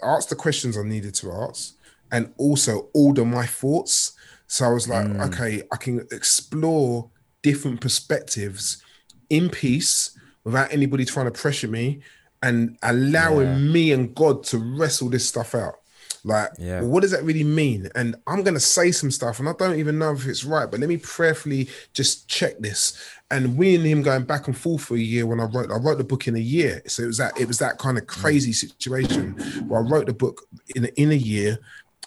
ask 0.00 0.28
the 0.28 0.36
questions 0.36 0.78
I 0.78 0.84
needed 0.84 1.12
to 1.16 1.32
ask 1.32 1.74
and 2.12 2.32
also 2.36 2.88
order 2.94 3.24
my 3.24 3.46
thoughts. 3.46 4.12
So 4.46 4.64
I 4.64 4.68
was 4.68 4.88
like, 4.88 5.06
mm. 5.06 5.26
okay, 5.26 5.62
I 5.72 5.76
can 5.76 6.06
explore 6.12 7.10
different 7.42 7.80
perspectives 7.80 8.80
in 9.28 9.50
peace 9.50 10.16
without 10.44 10.72
anybody 10.72 11.04
trying 11.04 11.26
to 11.26 11.32
pressure 11.32 11.66
me 11.66 12.02
and 12.44 12.78
allowing 12.84 13.48
yeah. 13.48 13.58
me 13.58 13.90
and 13.90 14.14
God 14.14 14.44
to 14.44 14.58
wrestle 14.58 15.08
this 15.08 15.26
stuff 15.26 15.52
out. 15.56 15.82
Like, 16.24 16.50
Yeah. 16.58 16.80
well, 16.80 16.90
what 16.90 17.02
does 17.02 17.10
that 17.10 17.24
really 17.24 17.44
mean? 17.44 17.88
And 17.94 18.14
I'm 18.26 18.42
gonna 18.44 18.60
say 18.60 18.92
some 18.92 19.10
stuff, 19.10 19.40
and 19.40 19.48
I 19.48 19.54
don't 19.58 19.78
even 19.78 19.98
know 19.98 20.12
if 20.12 20.26
it's 20.26 20.44
right, 20.44 20.70
but 20.70 20.78
let 20.78 20.88
me 20.88 20.96
prayerfully 20.96 21.68
just 21.92 22.28
check 22.28 22.58
this. 22.60 22.96
And 23.32 23.56
we 23.56 23.74
and 23.74 23.84
him 23.84 24.02
going 24.02 24.24
back 24.24 24.46
and 24.46 24.56
forth 24.56 24.84
for 24.84 24.94
a 24.94 25.00
year 25.00 25.26
when 25.26 25.40
I 25.40 25.44
wrote 25.44 25.70
I 25.70 25.76
wrote 25.76 25.98
the 25.98 26.04
book 26.04 26.28
in 26.28 26.36
a 26.36 26.40
year. 26.40 26.82
So 26.86 27.02
it 27.02 27.06
was 27.06 27.18
that 27.18 27.40
it 27.40 27.48
was 27.48 27.58
that 27.58 27.78
kind 27.78 27.98
of 27.98 28.06
crazy 28.06 28.52
situation 28.52 29.32
where 29.66 29.80
I 29.80 29.82
wrote 29.82 30.06
the 30.06 30.12
book 30.12 30.42
in 30.76 30.84
in 30.96 31.10
a 31.10 31.16
year, 31.16 31.58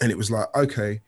and 0.01 0.11
it 0.11 0.17
was 0.17 0.29
like, 0.29 0.47
okay, 0.55 1.01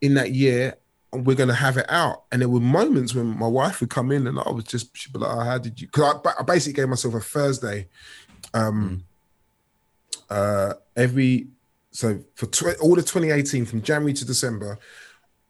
in 0.00 0.14
that 0.14 0.32
year, 0.32 0.74
we're 1.12 1.36
gonna 1.36 1.54
have 1.54 1.76
it 1.76 1.86
out. 1.88 2.24
And 2.32 2.42
there 2.42 2.48
were 2.48 2.60
moments 2.60 3.14
when 3.14 3.26
my 3.26 3.46
wife 3.46 3.80
would 3.80 3.90
come 3.90 4.10
in 4.12 4.26
and 4.26 4.38
I 4.38 4.50
was 4.50 4.64
just 4.64 4.96
she'd 4.96 5.12
be 5.12 5.20
like, 5.20 5.36
oh, 5.36 5.40
how 5.40 5.58
did 5.58 5.80
you 5.80 5.86
because 5.86 6.20
I, 6.24 6.40
I 6.40 6.42
basically 6.42 6.74
gave 6.74 6.88
myself 6.88 7.14
a 7.14 7.20
Thursday 7.20 7.88
um 8.54 9.04
uh 10.28 10.74
every 10.96 11.48
so 11.92 12.18
for 12.34 12.46
tw- 12.46 12.78
all 12.80 12.98
of 12.98 13.04
2018 13.04 13.64
from 13.66 13.82
January 13.82 14.12
to 14.14 14.24
December, 14.24 14.78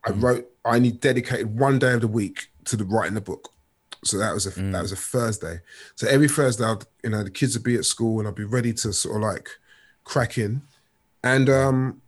I 0.06 0.10
wrote 0.10 0.50
I 0.64 0.76
only 0.76 0.92
dedicated 0.92 1.58
one 1.58 1.78
day 1.78 1.92
of 1.92 2.00
the 2.00 2.08
week 2.08 2.48
to 2.64 2.76
the 2.76 2.84
writing 2.84 3.14
the 3.14 3.20
book. 3.20 3.52
So 4.04 4.16
that 4.18 4.32
was 4.32 4.46
a 4.46 4.50
that 4.72 4.82
was 4.82 4.92
a 4.92 4.96
Thursday. 4.96 5.60
So 5.94 6.06
every 6.08 6.28
Thursday, 6.28 6.64
I'd, 6.64 6.84
you 7.04 7.10
know, 7.10 7.22
the 7.22 7.30
kids 7.30 7.54
would 7.54 7.64
be 7.64 7.76
at 7.76 7.84
school 7.84 8.18
and 8.18 8.26
I'd 8.28 8.34
be 8.34 8.44
ready 8.44 8.72
to 8.72 8.92
sort 8.92 9.16
of 9.16 9.22
like 9.22 9.48
crack 10.04 10.38
in. 10.38 10.62
And 11.22 11.48
um 11.50 12.00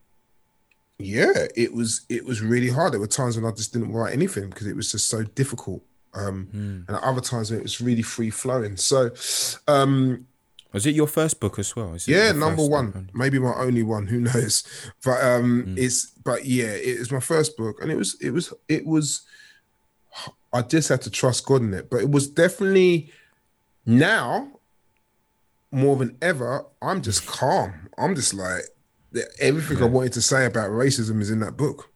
yeah, 0.98 1.46
it 1.56 1.72
was 1.74 2.02
it 2.08 2.24
was 2.24 2.40
really 2.40 2.70
hard. 2.70 2.92
There 2.92 3.00
were 3.00 3.06
times 3.06 3.36
when 3.36 3.44
I 3.44 3.54
just 3.54 3.72
didn't 3.72 3.92
write 3.92 4.12
anything 4.12 4.48
because 4.48 4.66
it 4.66 4.76
was 4.76 4.90
just 4.90 5.08
so 5.08 5.22
difficult. 5.22 5.82
Um 6.14 6.48
and 6.88 6.96
at 6.96 7.02
other 7.02 7.20
times 7.20 7.50
when 7.50 7.60
it 7.60 7.62
was 7.62 7.80
really 7.80 8.02
free 8.02 8.30
flowing. 8.30 8.76
So 8.76 9.10
um 9.68 10.26
Was 10.72 10.86
it 10.86 10.94
your 10.94 11.06
first 11.08 11.40
book 11.40 11.58
as 11.58 11.76
well? 11.76 11.92
Is 11.94 12.08
it 12.08 12.12
yeah, 12.12 12.32
number 12.32 12.64
one, 12.66 12.90
book? 12.90 13.04
maybe 13.14 13.38
my 13.38 13.54
only 13.54 13.82
one. 13.82 14.06
Who 14.06 14.20
knows? 14.20 14.64
But 15.04 15.22
um, 15.22 15.74
it's 15.76 16.06
but 16.24 16.46
yeah, 16.46 16.72
it 16.72 16.98
was 16.98 17.12
my 17.12 17.20
first 17.20 17.56
book, 17.58 17.76
and 17.82 17.90
it 17.92 17.96
was 17.96 18.16
it 18.22 18.30
was 18.30 18.54
it 18.68 18.86
was. 18.86 19.22
I 20.52 20.62
just 20.62 20.88
had 20.88 21.02
to 21.02 21.10
trust 21.10 21.46
God 21.46 21.62
in 21.62 21.72
it, 21.74 21.90
but 21.90 22.00
it 22.02 22.10
was 22.10 22.28
definitely 22.28 23.10
now 23.86 24.48
more 25.70 25.96
than 25.96 26.16
ever. 26.20 26.66
I'm 26.80 27.02
just 27.02 27.26
calm. 27.26 27.88
I'm 27.96 28.14
just 28.14 28.34
like 28.34 28.62
everything 29.40 29.82
I 29.82 29.86
wanted 29.86 30.12
to 30.14 30.22
say 30.22 30.44
about 30.44 30.70
racism 30.70 31.20
is 31.20 31.30
in 31.30 31.40
that 31.40 31.56
book. 31.56 31.90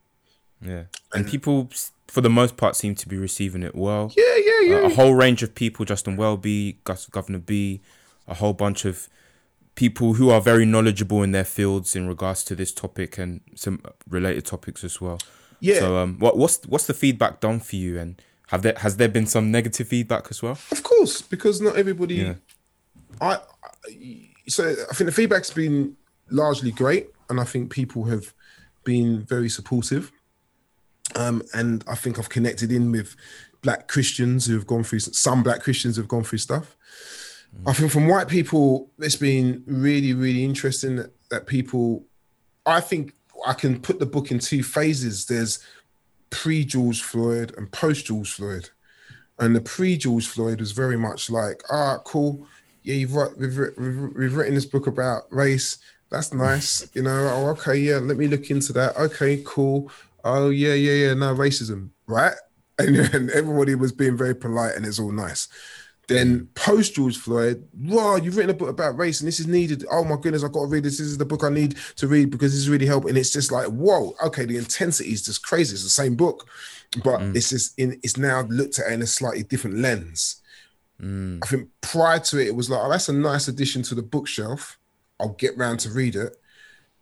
Yeah, 0.62 0.84
and 1.12 1.26
people, 1.26 1.70
for 2.08 2.22
the 2.22 2.30
most 2.30 2.56
part, 2.56 2.76
seem 2.76 2.94
to 2.96 3.08
be 3.08 3.18
receiving 3.18 3.62
it 3.62 3.74
well. 3.74 4.12
Yeah, 4.16 4.36
yeah, 4.36 4.60
yeah. 4.62 4.76
Uh, 4.76 4.86
a 4.86 4.94
whole 4.94 5.14
range 5.14 5.42
of 5.42 5.54
people, 5.54 5.84
Justin 5.84 6.16
Welby, 6.16 6.78
Gus, 6.84 7.06
Guvna 7.08 7.44
B, 7.44 7.82
a 8.26 8.34
whole 8.34 8.54
bunch 8.54 8.84
of 8.84 9.08
people 9.74 10.14
who 10.14 10.30
are 10.30 10.40
very 10.40 10.64
knowledgeable 10.64 11.22
in 11.22 11.32
their 11.32 11.44
fields 11.44 11.94
in 11.94 12.08
regards 12.08 12.42
to 12.44 12.54
this 12.54 12.72
topic 12.72 13.18
and 13.18 13.42
some 13.54 13.82
related 14.08 14.46
topics 14.46 14.82
as 14.82 15.00
well. 15.00 15.18
Yeah. 15.60 15.78
So, 15.78 15.98
um, 15.98 16.18
what 16.18 16.36
what's 16.36 16.64
what's 16.66 16.86
the 16.86 16.94
feedback 16.94 17.40
done 17.40 17.60
for 17.60 17.76
you, 17.76 17.98
and 17.98 18.20
have 18.46 18.62
there 18.62 18.74
has 18.78 18.96
there 18.96 19.08
been 19.08 19.26
some 19.26 19.50
negative 19.50 19.88
feedback 19.88 20.28
as 20.30 20.42
well? 20.42 20.58
Of 20.70 20.82
course, 20.82 21.22
because 21.22 21.60
not 21.60 21.76
everybody. 21.76 22.16
Yeah. 22.16 22.34
I, 23.20 23.34
I 23.34 24.30
so 24.48 24.70
I 24.70 24.94
think 24.94 25.06
the 25.06 25.12
feedback's 25.12 25.50
been 25.50 25.96
largely 26.30 26.70
great, 26.70 27.08
and 27.28 27.40
I 27.40 27.44
think 27.44 27.70
people 27.70 28.04
have 28.04 28.32
been 28.84 29.22
very 29.22 29.48
supportive. 29.48 30.12
Um, 31.14 31.42
and 31.54 31.84
I 31.88 31.94
think 31.94 32.18
I've 32.18 32.28
connected 32.28 32.70
in 32.70 32.92
with 32.92 33.16
black 33.62 33.88
Christians 33.88 34.46
who 34.46 34.54
have 34.54 34.66
gone 34.66 34.84
through 34.84 35.00
some 35.00 35.42
black 35.42 35.62
Christians 35.62 35.96
have 35.96 36.08
gone 36.08 36.24
through 36.24 36.38
stuff. 36.38 36.76
I 37.66 37.72
think 37.72 37.90
from 37.90 38.06
white 38.06 38.28
people, 38.28 38.90
it's 38.98 39.16
been 39.16 39.62
really, 39.66 40.12
really 40.12 40.44
interesting 40.44 40.96
that, 40.96 41.12
that 41.30 41.46
people. 41.46 42.04
I 42.66 42.80
think 42.80 43.14
I 43.46 43.54
can 43.54 43.80
put 43.80 43.98
the 43.98 44.06
book 44.06 44.30
in 44.30 44.38
two 44.38 44.62
phases. 44.62 45.26
There's 45.26 45.60
pre 46.30 46.64
George 46.64 47.02
Floyd 47.02 47.54
and 47.56 47.70
post 47.72 48.06
George 48.06 48.32
Floyd. 48.32 48.70
And 49.38 49.54
the 49.54 49.60
pre 49.60 49.96
George 49.96 50.26
Floyd 50.26 50.60
was 50.60 50.72
very 50.72 50.96
much 50.96 51.30
like, 51.30 51.62
ah, 51.70 51.98
cool. 52.04 52.46
Yeah, 52.82 52.94
you've 52.94 53.14
we've, 53.36 53.58
we've, 53.76 54.12
we've 54.16 54.36
written 54.36 54.54
this 54.54 54.64
book 54.64 54.86
about 54.86 55.24
race. 55.30 55.78
That's 56.10 56.32
nice. 56.32 56.88
You 56.94 57.02
know, 57.02 57.28
oh, 57.32 57.48
okay, 57.50 57.76
yeah, 57.76 57.96
let 57.96 58.16
me 58.16 58.28
look 58.28 58.50
into 58.50 58.72
that. 58.74 58.96
Okay, 58.96 59.42
cool. 59.44 59.90
Oh, 60.24 60.50
yeah, 60.50 60.74
yeah, 60.74 61.06
yeah, 61.08 61.14
no, 61.14 61.34
racism, 61.34 61.90
right? 62.06 62.34
And, 62.78 62.96
and 63.14 63.30
everybody 63.30 63.74
was 63.74 63.92
being 63.92 64.16
very 64.16 64.34
polite 64.34 64.76
and 64.76 64.86
it's 64.86 64.98
all 64.98 65.12
nice. 65.12 65.48
Then 66.08 66.48
post 66.54 66.94
George 66.94 67.16
Floyd, 67.16 67.66
wow, 67.76 68.14
you've 68.14 68.36
written 68.36 68.50
a 68.50 68.54
book 68.54 68.68
about 68.68 68.96
race 68.96 69.20
and 69.20 69.26
this 69.26 69.40
is 69.40 69.48
needed. 69.48 69.84
Oh 69.90 70.04
my 70.04 70.16
goodness, 70.16 70.44
I've 70.44 70.52
got 70.52 70.60
to 70.60 70.66
read 70.66 70.84
this. 70.84 70.98
This 70.98 71.08
is 71.08 71.18
the 71.18 71.24
book 71.24 71.42
I 71.42 71.48
need 71.48 71.76
to 71.96 72.06
read 72.06 72.30
because 72.30 72.52
this 72.52 72.60
is 72.60 72.68
really 72.68 72.86
helping. 72.86 73.10
And 73.10 73.18
it's 73.18 73.32
just 73.32 73.50
like, 73.50 73.66
whoa, 73.66 74.14
okay, 74.24 74.44
the 74.44 74.56
intensity 74.56 75.10
is 75.10 75.24
just 75.24 75.44
crazy. 75.44 75.74
It's 75.74 75.82
the 75.82 75.88
same 75.88 76.14
book, 76.14 76.48
but 77.02 77.20
mm. 77.20 77.34
it's 77.34 77.50
just 77.50 77.76
in 77.78 77.98
it's 78.04 78.16
now 78.16 78.42
looked 78.42 78.78
at 78.78 78.92
in 78.92 79.02
a 79.02 79.06
slightly 79.06 79.42
different 79.42 79.78
lens. 79.78 80.42
Mm. 81.02 81.40
I 81.42 81.46
think 81.46 81.70
prior 81.80 82.20
to 82.20 82.38
it, 82.38 82.48
it 82.48 82.54
was 82.54 82.70
like, 82.70 82.80
oh, 82.82 82.90
that's 82.90 83.08
a 83.08 83.12
nice 83.12 83.48
addition 83.48 83.82
to 83.82 83.96
the 83.96 84.02
bookshelf. 84.02 84.78
I'll 85.18 85.30
get 85.30 85.56
round 85.58 85.80
to 85.80 85.90
read 85.90 86.14
it. 86.14 86.36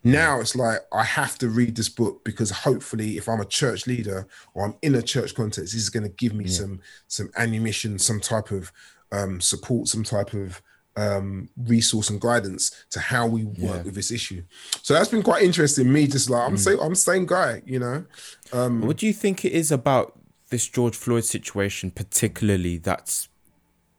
Mm. 0.03 0.13
Now 0.13 0.39
it's 0.39 0.55
like 0.55 0.79
I 0.91 1.03
have 1.03 1.37
to 1.39 1.49
read 1.49 1.75
this 1.75 1.89
book 1.89 2.23
because 2.23 2.49
hopefully, 2.49 3.17
if 3.17 3.29
I'm 3.29 3.41
a 3.41 3.45
church 3.45 3.85
leader 3.85 4.27
or 4.55 4.65
I'm 4.65 4.75
in 4.81 4.95
a 4.95 5.01
church 5.01 5.35
context, 5.35 5.73
this 5.73 5.81
is 5.81 5.89
going 5.89 6.03
to 6.03 6.09
give 6.09 6.33
me 6.33 6.47
some 6.47 6.79
some 7.07 7.29
ammunition, 7.37 7.99
some 7.99 8.19
type 8.19 8.51
of 8.51 8.71
um, 9.17 9.39
support, 9.41 9.87
some 9.87 10.03
type 10.03 10.33
of 10.33 10.61
um, 10.97 11.49
resource 11.57 12.09
and 12.09 12.21
guidance 12.21 12.71
to 12.89 12.99
how 12.99 13.27
we 13.27 13.43
work 13.43 13.55
Yeah. 13.57 13.81
with 13.83 13.95
this 13.95 14.11
issue. 14.11 14.41
So 14.81 14.93
that's 14.93 15.09
been 15.09 15.23
quite 15.23 15.43
interesting. 15.43 15.91
Me 15.91 16.07
just 16.07 16.29
like 16.29 16.47
I'm 16.47 16.57
saying, 16.57 16.79
I'm 16.81 16.95
same 16.95 17.25
guy, 17.25 17.61
you 17.65 17.79
know. 17.79 18.05
Um, 18.53 18.81
What 18.81 18.97
do 18.97 19.05
you 19.05 19.13
think 19.13 19.43
it 19.43 19.51
is 19.51 19.71
about 19.71 20.17
this 20.49 20.67
George 20.67 20.95
Floyd 20.95 21.25
situation, 21.25 21.91
particularly, 21.91 22.77
that's 22.77 23.27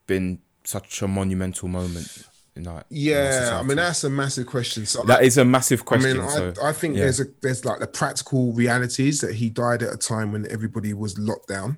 been 0.07 0.39
such 0.65 1.03
a 1.03 1.09
monumental 1.09 1.69
moment? 1.69 2.09
In 2.57 2.67
our, 2.67 2.73
in 2.73 2.77
our 2.79 2.85
yeah, 2.89 3.59
I 3.61 3.63
mean 3.63 3.77
that's 3.77 4.03
a 4.05 4.09
massive 4.11 4.47
question. 4.47 4.87
So 4.87 5.03
that 5.03 5.23
is 5.23 5.37
a 5.37 5.45
massive 5.45 5.83
I 5.83 5.85
question. 5.85 6.17
mean, 6.19 6.27
I, 6.27 6.69
I 6.71 6.73
think 6.73 6.95
yeah. 6.97 7.03
there's 7.05 7.21
a 7.21 7.27
there's 7.43 7.65
like 7.67 7.81
the 7.81 7.87
practical 7.87 8.53
realities 8.55 9.21
that 9.21 9.35
he 9.35 9.51
died 9.51 9.83
at 9.83 9.93
a 9.93 9.97
time 9.99 10.33
when 10.33 10.51
everybody 10.51 10.95
was 10.95 11.19
locked 11.19 11.49
down. 11.49 11.77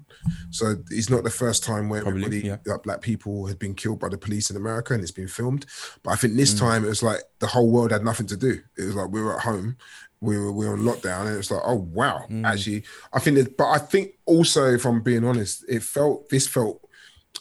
So 0.50 0.76
it's 0.90 1.10
not 1.10 1.24
the 1.24 1.30
first 1.30 1.64
time 1.64 1.88
where 1.88 2.02
Probably, 2.02 2.22
everybody, 2.24 2.46
yeah. 2.48 2.56
like 2.72 2.84
black 2.84 3.00
people, 3.00 3.46
had 3.46 3.58
been 3.58 3.74
killed 3.74 3.98
by 3.98 4.08
the 4.08 4.18
police 4.18 4.50
in 4.50 4.56
America, 4.56 4.94
and 4.94 5.02
it's 5.02 5.10
been 5.10 5.28
filmed. 5.28 5.66
But 6.02 6.12
I 6.12 6.16
think 6.16 6.36
this 6.36 6.54
Mm. 6.54 6.58
time 6.60 6.84
it 6.84 6.88
was 6.88 7.02
like 7.02 7.20
the 7.40 7.48
whole 7.48 7.70
world 7.70 7.90
had 7.90 8.04
nothing 8.04 8.26
to 8.28 8.36
do. 8.36 8.60
It 8.76 8.84
was 8.84 8.94
like 8.94 9.10
we 9.10 9.20
were 9.20 9.34
at 9.36 9.42
home, 9.42 9.76
we 10.20 10.38
were 10.38 10.52
we 10.52 10.66
were 10.66 10.74
on 10.74 10.80
lockdown, 10.82 11.22
and 11.26 11.34
it 11.34 11.38
was 11.38 11.50
like, 11.50 11.62
oh 11.64 11.74
wow, 11.92 12.24
Mm. 12.30 12.46
actually, 12.46 12.84
I 13.12 13.18
think. 13.18 13.36
That, 13.36 13.56
but 13.56 13.68
I 13.68 13.78
think 13.78 14.12
also, 14.26 14.66
if 14.72 14.84
I'm 14.86 15.02
being 15.02 15.24
honest, 15.24 15.64
it 15.68 15.82
felt 15.82 16.28
this 16.28 16.46
felt 16.46 16.84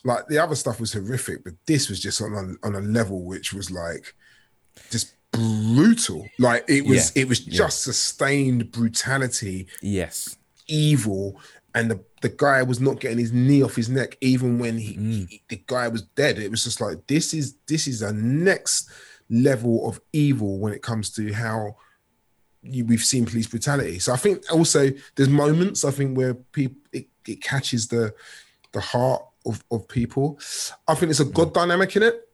like 0.08 0.28
the 0.28 0.40
other 0.40 0.56
stuff 0.56 0.80
was 0.80 0.94
horrific, 0.94 1.44
but 1.44 1.54
this 1.66 1.90
was 1.90 2.00
just 2.00 2.22
on 2.22 2.34
a, 2.34 2.66
on 2.68 2.74
a 2.76 2.80
level 2.98 3.24
which 3.24 3.54
was 3.54 3.70
like 3.70 4.16
just 4.90 5.14
brutal. 5.32 6.28
Like 6.40 6.64
it 6.68 6.86
was, 6.86 7.12
Yeah, 7.16 7.22
it 7.24 7.28
was 7.28 7.46
yeah. 7.46 7.58
just 7.64 7.84
sustained 7.84 8.72
brutality, 8.72 9.68
yes. 9.82 10.38
evil, 10.68 11.40
and 11.76 11.92
the 11.92 12.00
the 12.22 12.30
guy 12.30 12.64
was 12.64 12.80
not 12.80 13.00
getting 13.00 13.20
his 13.20 13.32
knee 13.32 13.62
off 13.62 13.76
his 13.76 13.90
neck 13.90 14.18
even 14.22 14.58
when 14.58 14.76
he, 14.80 14.96
Mm. 14.96 15.30
he- 15.30 15.44
the 15.50 15.62
guy 15.68 15.88
was 15.88 16.02
dead. 16.16 16.40
It 16.40 16.50
was 16.50 16.64
just 16.64 16.82
like 16.82 17.06
this 17.08 17.34
is 17.34 17.56
this 17.68 17.88
is 17.88 18.02
a 18.02 18.12
next 18.14 18.90
level 19.30 19.88
of 19.88 20.00
evil 20.14 20.58
when 20.58 20.74
it 20.74 20.82
comes 20.82 21.12
to 21.12 21.32
how 21.34 21.76
you, 22.64 22.84
we've 22.86 23.04
seen 23.04 23.26
police 23.26 23.46
brutality. 23.48 24.00
So 24.00 24.14
I 24.14 24.18
think 24.18 24.44
also 24.52 24.90
there's 25.16 25.30
moments 25.30 25.86
I 25.86 25.92
think 25.92 26.18
where 26.18 26.34
people 26.34 26.78
it, 26.92 27.06
it 27.28 27.42
catches 27.44 27.88
the 27.90 28.14
the 28.72 28.82
heart 28.82 29.22
of, 29.48 29.64
of 29.72 29.88
people. 29.88 30.40
I 30.88 30.94
think 30.94 31.08
there's 31.08 31.20
a 31.20 31.26
God 31.26 31.54
dynamic 31.54 31.96
in 31.96 32.04
it. 32.04 32.28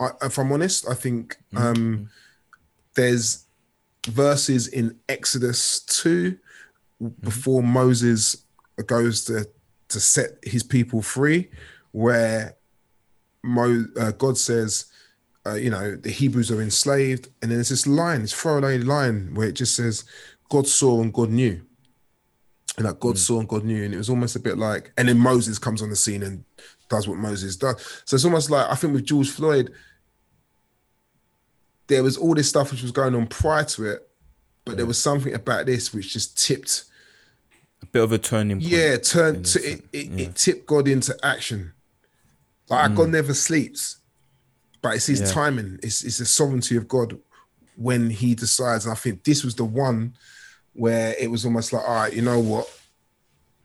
I, 0.00 0.10
if 0.22 0.38
I'm 0.38 0.52
honest, 0.52 0.88
I 0.88 0.94
think 0.94 1.36
um, 1.56 2.08
there's 2.94 3.46
verses 4.06 4.68
in 4.68 4.98
Exodus 5.08 5.80
2 5.80 6.38
before 7.20 7.62
Moses 7.62 8.44
goes 8.86 9.24
to 9.26 9.48
to 9.88 10.00
set 10.00 10.38
his 10.42 10.62
people 10.62 11.00
free, 11.02 11.48
where 11.92 12.56
Mo, 13.42 13.86
uh, 13.98 14.12
God 14.12 14.36
says, 14.36 14.86
uh, 15.46 15.54
you 15.54 15.70
know, 15.70 15.96
the 15.96 16.10
Hebrews 16.10 16.50
are 16.50 16.60
enslaved, 16.60 17.28
and 17.40 17.50
then 17.50 17.56
there's 17.56 17.70
this 17.70 17.86
line, 17.86 18.22
this 18.22 18.34
throwaway 18.34 18.78
line 18.78 19.34
where 19.34 19.48
it 19.48 19.52
just 19.52 19.74
says, 19.74 20.04
God 20.50 20.66
saw 20.66 21.00
and 21.00 21.12
God 21.12 21.30
knew. 21.30 21.62
And 22.78 22.86
like 22.86 23.00
God 23.00 23.16
mm. 23.16 23.18
saw 23.18 23.40
and 23.40 23.48
God 23.48 23.64
knew, 23.64 23.84
and 23.84 23.92
it 23.92 23.98
was 23.98 24.08
almost 24.08 24.36
a 24.36 24.40
bit 24.40 24.56
like, 24.56 24.92
and 24.96 25.08
then 25.08 25.18
Moses 25.18 25.58
comes 25.58 25.82
on 25.82 25.90
the 25.90 25.96
scene 25.96 26.22
and 26.22 26.44
does 26.88 27.08
what 27.08 27.18
Moses 27.18 27.56
does. 27.56 28.02
So 28.04 28.14
it's 28.14 28.24
almost 28.24 28.50
like 28.50 28.70
I 28.70 28.74
think 28.74 28.94
with 28.94 29.04
George 29.04 29.30
Floyd, 29.30 29.72
there 31.88 32.02
was 32.02 32.16
all 32.16 32.34
this 32.34 32.48
stuff 32.48 32.70
which 32.70 32.82
was 32.82 32.92
going 32.92 33.14
on 33.14 33.26
prior 33.26 33.64
to 33.64 33.86
it, 33.86 34.08
but 34.64 34.76
there 34.76 34.86
was 34.86 35.00
something 35.00 35.34
about 35.34 35.66
this 35.66 35.92
which 35.92 36.12
just 36.12 36.38
tipped, 36.38 36.84
A 37.82 37.86
bit 37.86 38.02
of 38.02 38.12
a 38.12 38.18
turning 38.18 38.58
point. 38.60 38.70
yeah, 38.70 38.94
in 38.94 39.00
turned 39.00 39.44
to 39.46 39.72
it, 39.72 39.84
it, 39.92 40.06
yeah. 40.06 40.26
it 40.26 40.36
tipped 40.36 40.66
God 40.66 40.88
into 40.88 41.16
action. 41.22 41.72
Like 42.68 42.90
mm. 42.90 42.96
God 42.96 43.08
never 43.08 43.34
sleeps, 43.34 43.98
but 44.82 44.94
it's 44.94 45.06
His 45.06 45.20
Yeah. 45.20 45.26
timing. 45.32 45.78
It's 45.82 46.04
it's 46.04 46.18
the 46.18 46.26
sovereignty 46.26 46.76
of 46.76 46.86
God 46.86 47.18
when 47.76 48.10
he 48.10 48.34
decides, 48.34 48.84
and 48.84 48.92
I 48.92 48.96
think 48.96 49.24
this 49.24 49.44
was 49.44 49.54
the 49.54 49.64
one 49.64 50.14
where 50.74 51.14
it 51.18 51.30
was 51.30 51.44
almost 51.44 51.72
like, 51.72 51.86
all 51.86 51.94
right, 51.94 52.12
you 52.12 52.22
know 52.22 52.38
what? 52.38 52.66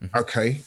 Mm-hmm. 0.01 0.17
Okay, 0.17 0.61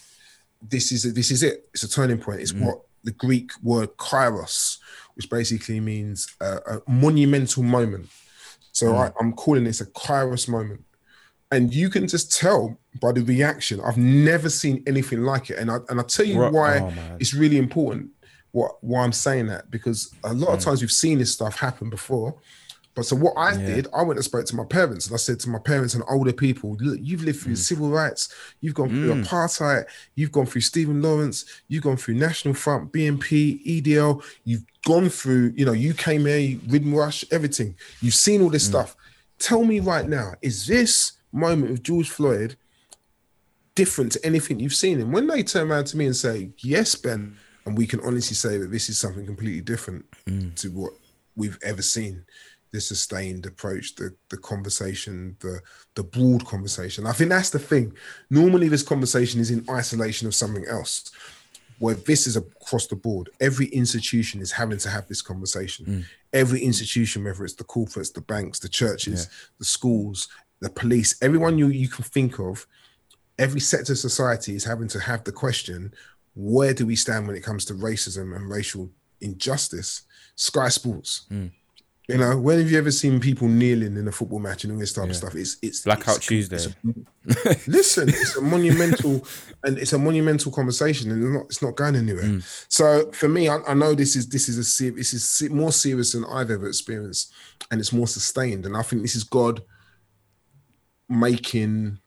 this 0.63 0.93
is 0.93 1.13
this 1.15 1.31
is 1.31 1.43
it. 1.43 1.69
It's 1.75 1.83
a 1.83 1.91
turning 1.91 2.19
point. 2.19 2.41
It's 2.41 2.53
mm-hmm. 2.53 2.67
what 2.67 2.83
the 3.05 3.13
Greek 3.13 3.53
word 3.63 3.97
kairos, 3.97 4.79
which 5.15 5.31
basically 5.31 5.81
means 5.81 6.35
a, 6.41 6.57
a 6.57 6.83
monumental 6.91 7.63
moment. 7.63 8.09
So 8.73 8.93
mm. 8.93 8.99
I, 8.99 9.25
am 9.25 9.33
calling 9.33 9.65
this 9.65 9.81
a 9.81 9.87
kairos 9.87 10.49
moment. 10.49 10.85
And 11.53 11.73
you 11.73 11.89
can 11.89 12.09
just 12.09 12.37
tell 12.37 12.77
by 13.01 13.13
the 13.13 13.23
reaction. 13.23 13.81
I've 13.81 13.97
never 13.97 14.51
seen 14.51 14.83
anything 14.87 15.23
like 15.23 15.49
it. 15.49 15.59
And 15.59 15.71
I 15.71 15.79
and 15.89 16.01
I 16.01 16.03
tell 16.03 16.27
you 16.27 16.41
why 16.41 16.81
oh, 16.81 16.93
it's 17.21 17.33
really 17.33 17.57
important 17.57 18.11
what 18.51 18.83
why 18.83 19.05
I'm 19.05 19.13
saying 19.13 19.47
that 19.49 19.71
because 19.71 20.15
a 20.25 20.33
lot 20.33 20.51
mm. 20.51 20.55
of 20.55 20.61
times 20.61 20.81
we've 20.81 20.91
seen 20.91 21.19
this 21.19 21.33
stuff 21.33 21.59
happen 21.59 21.91
before. 21.91 22.35
But 22.97 23.05
so 23.05 23.15
what 23.15 23.35
I 23.37 23.53
yeah. 23.53 23.67
did, 23.67 23.89
I 23.95 24.03
went 24.03 24.17
and 24.17 24.25
spoke 24.25 24.47
to 24.47 24.57
my 24.57 24.65
parents, 24.65 25.07
and 25.07 25.15
I 25.15 25.19
said 25.19 25.39
to 25.41 25.51
my 25.51 25.59
parents 25.59 25.93
and 25.93 26.03
older 26.09 26.33
people, 26.33 26.79
"Look, 26.81 26.99
you've 27.01 27.23
lived 27.23 27.41
through 27.41 27.53
mm. 27.53 27.59
civil 27.59 27.91
rights, 27.91 28.31
you've 28.63 28.75
gone 28.75 28.89
through 28.89 29.13
mm. 29.13 29.25
apartheid, 29.25 29.85
you've 30.15 30.33
gone 30.33 30.47
through 30.47 30.63
Stephen 30.63 31.03
Lawrence, 31.03 31.45
you've 31.69 31.83
gone 31.83 31.99
through 31.99 32.15
National 32.15 32.55
Front, 32.55 32.93
BNP, 32.93 33.83
EDL, 33.83 34.25
you've 34.45 34.65
gone 34.87 35.11
through, 35.11 35.53
you 35.55 35.67
know, 35.67 35.73
you 35.73 35.93
came 35.93 36.25
here, 36.25 36.39
you 36.39 36.59
Windrush, 36.69 37.23
everything. 37.31 37.77
You've 38.01 38.15
seen 38.15 38.41
all 38.41 38.49
this 38.49 38.65
mm. 38.65 38.71
stuff. 38.71 38.97
Tell 39.39 39.63
me 39.63 39.79
right 39.79 40.09
now, 40.09 40.33
is 40.41 40.67
this 40.67 41.13
moment 41.33 41.73
of 41.73 41.83
George 41.83 42.09
Floyd 42.09 42.57
different 43.75 44.13
to 44.13 44.25
anything 44.25 44.59
you've 44.59 44.73
seen? 44.73 45.03
And 45.03 45.13
when 45.13 45.27
they 45.27 45.43
turn 45.43 45.71
around 45.71 45.85
to 45.89 45.99
me 45.99 46.07
and 46.07 46.17
say, 46.17 46.53
"Yes, 46.61 46.95
Ben," 46.95 47.37
and 47.67 47.77
we 47.77 47.87
can 47.87 48.01
honestly 48.01 48.37
say 48.37 48.57
that 48.57 48.71
this 48.71 48.89
is 48.89 48.97
something 48.97 49.27
completely 49.27 49.61
different 49.61 50.07
mm. 50.27 50.55
to 50.55 50.71
what 50.71 50.95
we've 51.37 51.59
ever 51.63 51.83
seen 51.83 52.25
the 52.77 52.81
sustained 52.83 53.47
approach, 53.47 53.95
the 53.95 54.15
the 54.29 54.37
conversation, 54.37 55.37
the 55.41 55.61
the 55.95 56.03
broad 56.03 56.45
conversation. 56.45 57.07
I 57.07 57.13
think 57.13 57.31
that's 57.31 57.51
the 57.51 57.59
thing. 57.59 57.95
Normally, 58.29 58.69
this 58.69 58.83
conversation 58.83 59.41
is 59.41 59.51
in 59.51 59.65
isolation 59.71 60.29
of 60.29 60.35
something 60.35 60.67
else. 60.67 61.11
Where 61.79 61.95
this 61.95 62.27
is 62.27 62.37
across 62.37 62.87
the 62.87 62.97
board, 62.97 63.29
every 63.41 63.67
institution 63.67 64.41
is 64.41 64.53
having 64.53 64.79
to 64.79 64.89
have 64.89 65.09
this 65.09 65.21
conversation. 65.21 65.87
Mm. 65.87 66.05
Every 66.33 66.61
institution, 66.61 67.25
whether 67.25 67.45
it's 67.45 67.55
the 67.55 67.65
corporates, 67.65 68.13
the 68.13 68.23
banks, 68.23 68.59
the 68.59 68.69
churches, 68.69 69.21
yeah. 69.25 69.37
the 69.59 69.65
schools, 69.67 70.29
the 70.61 70.71
police, 70.71 71.17
everyone 71.21 71.59
you, 71.59 71.69
you 71.69 71.89
can 71.89 72.05
think 72.05 72.39
of, 72.39 72.67
every 73.39 73.61
sector 73.61 73.93
of 73.93 73.99
society 73.99 74.55
is 74.55 74.65
having 74.65 74.89
to 74.89 75.01
have 75.01 75.25
the 75.25 75.33
question 75.33 75.93
where 76.35 76.75
do 76.75 76.87
we 76.87 76.97
stand 76.97 77.27
when 77.27 77.37
it 77.37 77.43
comes 77.43 77.65
to 77.67 77.75
racism 77.75 78.35
and 78.37 78.49
racial 78.49 78.91
injustice? 79.21 80.03
Sky 80.35 80.69
Sports. 80.69 81.27
Mm. 81.31 81.51
You 82.09 82.19
know, 82.19 82.39
when 82.39 82.59
have 82.59 82.71
you 82.71 82.79
ever 82.79 82.93
seen 82.93 83.19
people 83.19 83.49
kneeling 83.49 83.97
in 83.97 84.07
a 84.07 84.13
football 84.13 84.39
match 84.39 84.63
and 84.63 84.73
all 84.73 84.79
this 84.79 84.93
type 84.93 85.07
yeah. 85.07 85.11
of 85.11 85.17
stuff? 85.17 85.35
It's 85.35 85.57
it's 85.61 85.81
blackout 85.83 86.19
it's, 86.19 86.27
Tuesday. 86.27 86.57
It's 86.57 86.67
a, 86.67 87.71
listen, 87.71 88.09
it's 88.09 88.37
a 88.37 88.41
monumental 88.41 89.27
and 89.65 89.77
it's 89.77 89.93
a 89.93 89.99
monumental 89.99 90.53
conversation, 90.53 91.11
and 91.11 91.23
it's 91.25 91.33
not 91.33 91.45
it's 91.47 91.63
not 91.63 91.75
going 91.75 91.97
anywhere. 91.97 92.23
Mm. 92.23 92.67
So 92.69 93.11
for 93.11 93.29
me, 93.29 93.49
I, 93.49 93.59
I, 93.67 93.75
know 93.75 93.95
this 93.95 94.15
is 94.15 94.29
this 94.29 94.49
is 94.49 94.57
a 94.57 94.91
this 94.91 95.13
is 95.13 95.51
more 95.51 95.73
serious 95.73 96.13
than 96.13 96.25
I've 96.27 96.51
ever 96.51 96.69
experienced, 96.69 97.33
and 97.73 97.81
it's 97.81 97.93
more 97.93 98.07
sustained. 98.07 98.67
And 98.67 98.77
I 98.77 98.83
think 98.83 99.03
this 99.03 99.17
is 99.17 99.25
God 99.25 99.63
making 101.09 101.99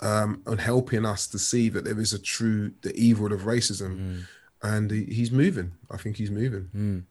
um, 0.00 0.42
and 0.46 0.60
helping 0.60 1.06
us 1.06 1.28
to 1.28 1.38
see 1.38 1.68
that 1.68 1.84
there 1.84 2.00
is 2.00 2.12
a 2.12 2.18
true 2.18 2.72
the 2.82 2.94
evil 2.96 3.32
of 3.32 3.42
racism, 3.42 3.96
mm. 3.96 4.22
and 4.62 4.90
he, 4.90 5.04
he's 5.04 5.30
moving. 5.30 5.72
I 5.88 5.98
think 5.98 6.16
he's 6.16 6.32
moving. 6.32 6.68
Mm. 6.74 7.02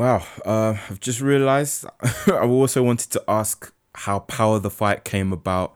Wow, 0.00 0.24
uh, 0.46 0.78
I've 0.88 0.98
just 0.98 1.20
realised 1.20 1.84
I 2.26 2.46
also 2.46 2.82
wanted 2.82 3.10
to 3.10 3.22
ask 3.28 3.70
how 3.94 4.20
Power 4.20 4.58
the 4.58 4.70
Fight 4.70 5.04
came 5.04 5.30
about, 5.30 5.74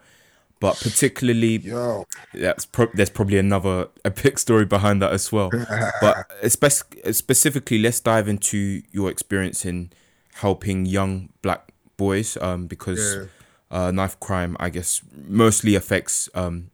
but 0.60 0.80
particularly, 0.80 1.58
Yo. 1.58 2.06
that's 2.32 2.64
pro- 2.64 2.88
there's 2.94 3.10
probably 3.10 3.36
another 3.36 3.88
epic 4.02 4.38
story 4.38 4.64
behind 4.64 5.02
that 5.02 5.12
as 5.12 5.30
well. 5.30 5.50
but 6.00 6.26
spe- 6.50 7.12
specifically, 7.12 7.78
let's 7.78 8.00
dive 8.00 8.26
into 8.26 8.80
your 8.92 9.10
experience 9.10 9.66
in 9.66 9.90
helping 10.36 10.86
young 10.86 11.28
black 11.42 11.74
boys, 11.98 12.38
um, 12.40 12.66
because 12.66 13.16
yeah. 13.16 13.26
uh, 13.70 13.90
knife 13.90 14.18
crime, 14.20 14.56
I 14.58 14.70
guess, 14.70 15.02
mostly 15.12 15.74
affects 15.74 16.30
um, 16.34 16.70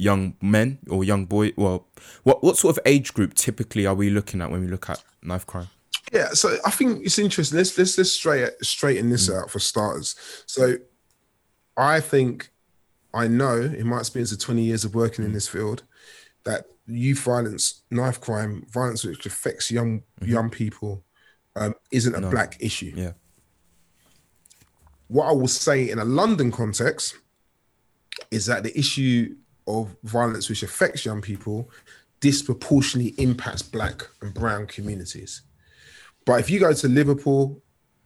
young 0.00 0.34
men 0.42 0.78
or 0.90 1.04
young 1.04 1.26
boy. 1.26 1.52
Well, 1.56 1.86
what 2.24 2.42
what 2.42 2.56
sort 2.56 2.76
of 2.76 2.82
age 2.84 3.14
group 3.14 3.34
typically 3.34 3.86
are 3.86 3.94
we 3.94 4.10
looking 4.10 4.42
at 4.42 4.50
when 4.50 4.62
we 4.62 4.66
look 4.66 4.90
at 4.90 5.00
knife 5.22 5.46
crime? 5.46 5.68
Yeah, 6.12 6.30
so 6.30 6.56
I 6.64 6.70
think 6.70 7.04
it's 7.04 7.18
interesting. 7.18 7.58
Let's 7.58 7.76
let's 7.76 7.98
let's 7.98 8.12
straight 8.12 8.50
straighten 8.62 9.10
this 9.10 9.28
mm. 9.28 9.40
out 9.40 9.50
for 9.50 9.58
starters. 9.58 10.14
So, 10.46 10.76
I 11.76 12.00
think 12.00 12.50
I 13.12 13.28
know 13.28 13.56
in 13.60 13.86
my 13.86 13.98
experience 13.98 14.32
of 14.32 14.38
twenty 14.38 14.62
years 14.62 14.84
of 14.84 14.94
working 14.94 15.24
in 15.24 15.32
mm. 15.32 15.34
this 15.34 15.48
field 15.48 15.82
that 16.44 16.64
youth 16.86 17.20
violence, 17.20 17.82
knife 17.90 18.20
crime, 18.20 18.64
violence 18.70 19.04
which 19.04 19.26
affects 19.26 19.70
young 19.70 20.00
mm-hmm. 20.20 20.32
young 20.32 20.50
people, 20.50 21.04
um, 21.56 21.74
isn't 21.90 22.14
a 22.14 22.20
no. 22.20 22.30
black 22.30 22.56
issue. 22.60 22.92
Yeah. 22.94 23.12
What 25.08 25.28
I 25.28 25.32
will 25.32 25.48
say 25.48 25.90
in 25.90 25.98
a 25.98 26.04
London 26.04 26.50
context 26.50 27.16
is 28.30 28.46
that 28.46 28.62
the 28.62 28.76
issue 28.78 29.36
of 29.66 29.94
violence 30.04 30.48
which 30.48 30.62
affects 30.62 31.04
young 31.04 31.20
people 31.20 31.70
disproportionately 32.20 33.14
impacts 33.22 33.62
black 33.62 34.06
and 34.22 34.34
brown 34.34 34.66
communities. 34.66 35.42
But 36.28 36.40
if 36.40 36.50
you 36.50 36.60
go 36.60 36.74
to 36.74 36.88
Liverpool, 36.88 37.58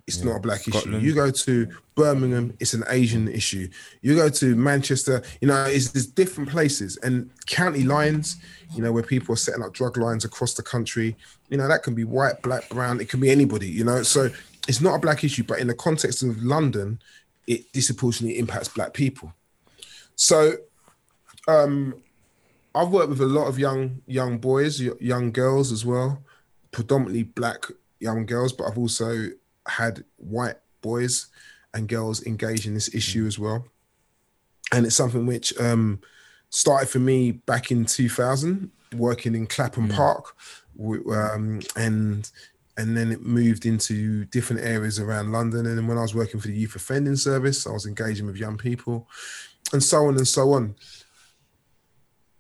it's 0.07 0.19
yeah. 0.19 0.27
not 0.27 0.37
a 0.37 0.41
black 0.41 0.61
Scotland. 0.61 0.99
issue. 0.99 1.07
You 1.07 1.13
go 1.13 1.33
to 1.33 1.69
Birmingham, 1.97 2.57
it's 2.61 2.73
an 2.73 2.85
Asian 2.87 3.27
issue. 3.27 3.69
You 4.01 4.15
go 4.15 4.29
to 4.29 4.55
Manchester, 4.55 5.25
you 5.41 5.49
know, 5.49 5.65
it's 5.65 5.91
there's 5.91 6.07
different 6.07 6.49
places 6.49 6.97
and 6.99 7.29
county 7.47 7.83
lines, 7.83 8.37
you 8.77 8.81
know, 8.81 8.93
where 8.93 9.03
people 9.03 9.33
are 9.33 9.37
setting 9.37 9.65
up 9.65 9.73
drug 9.73 9.97
lines 9.97 10.25
across 10.25 10.55
the 10.55 10.63
country. 10.63 11.17
You 11.49 11.57
know, 11.57 11.67
that 11.67 11.83
can 11.83 11.97
be 11.97 12.05
white, 12.05 12.41
black, 12.43 12.69
brown, 12.69 13.01
it 13.01 13.09
can 13.09 13.19
be 13.19 13.29
anybody, 13.29 13.69
you 13.69 13.83
know. 13.83 14.05
So 14.05 14.31
it's 14.69 14.81
not 14.81 14.95
a 14.95 14.99
black 15.01 15.25
issue, 15.25 15.43
but 15.43 15.59
in 15.59 15.67
the 15.67 15.75
context 15.75 16.23
of 16.23 16.41
London, 16.45 17.01
it 17.49 17.73
disproportionately 17.73 18.39
impacts 18.39 18.69
black 18.69 18.95
people. 18.95 19.35
So 20.15 20.59
um 21.49 21.97
I've 22.73 22.91
worked 22.91 23.09
with 23.09 23.21
a 23.21 23.27
lot 23.27 23.49
of 23.49 23.59
young 23.59 24.01
young 24.07 24.39
boys, 24.39 24.81
young 24.81 25.33
girls 25.33 25.73
as 25.73 25.85
well, 25.85 26.23
predominantly 26.71 27.25
black 27.25 27.67
young 28.03 28.27
girls, 28.27 28.53
but 28.53 28.65
I've 28.65 28.79
also 28.79 29.29
had 29.67 30.05
white 30.17 30.57
boys 30.81 31.29
and 31.75 31.88
girls 31.88 32.27
engage 32.27 32.67
in 32.67 32.75
this 32.75 32.95
issue 32.95 33.27
as 33.27 33.38
well. 33.38 33.67
And 34.73 34.87
it's 34.87 34.97
something 34.97 35.27
which 35.27 35.59
um, 35.59 36.01
started 36.51 36.88
for 36.88 36.99
me 36.99 37.33
back 37.33 37.71
in 37.71 37.85
2000, 37.85 38.71
working 38.95 39.35
in 39.35 39.47
Clapham 39.47 39.88
mm. 39.88 39.95
Park, 39.95 40.37
um, 40.79 41.61
and 41.77 42.31
and 42.79 42.97
then 42.97 43.12
it 43.12 43.21
moved 43.21 43.67
into 43.67 44.25
different 44.27 44.62
areas 44.62 44.99
around 44.99 45.31
London. 45.31 45.67
And 45.67 45.77
then 45.77 45.87
when 45.87 45.99
I 45.99 46.03
was 46.03 46.15
working 46.15 46.41
for 46.41 46.49
the 46.49 46.57
Youth 46.57 46.75
Offending 46.75 47.17
Service, 47.17 47.67
I 47.67 47.71
was 47.71 47.85
engaging 47.85 48.27
with 48.27 48.37
young 48.37 48.57
people, 48.57 49.09
and 49.73 49.83
so 49.83 50.07
on 50.07 50.17
and 50.17 50.27
so 50.27 50.53
on. 50.53 50.75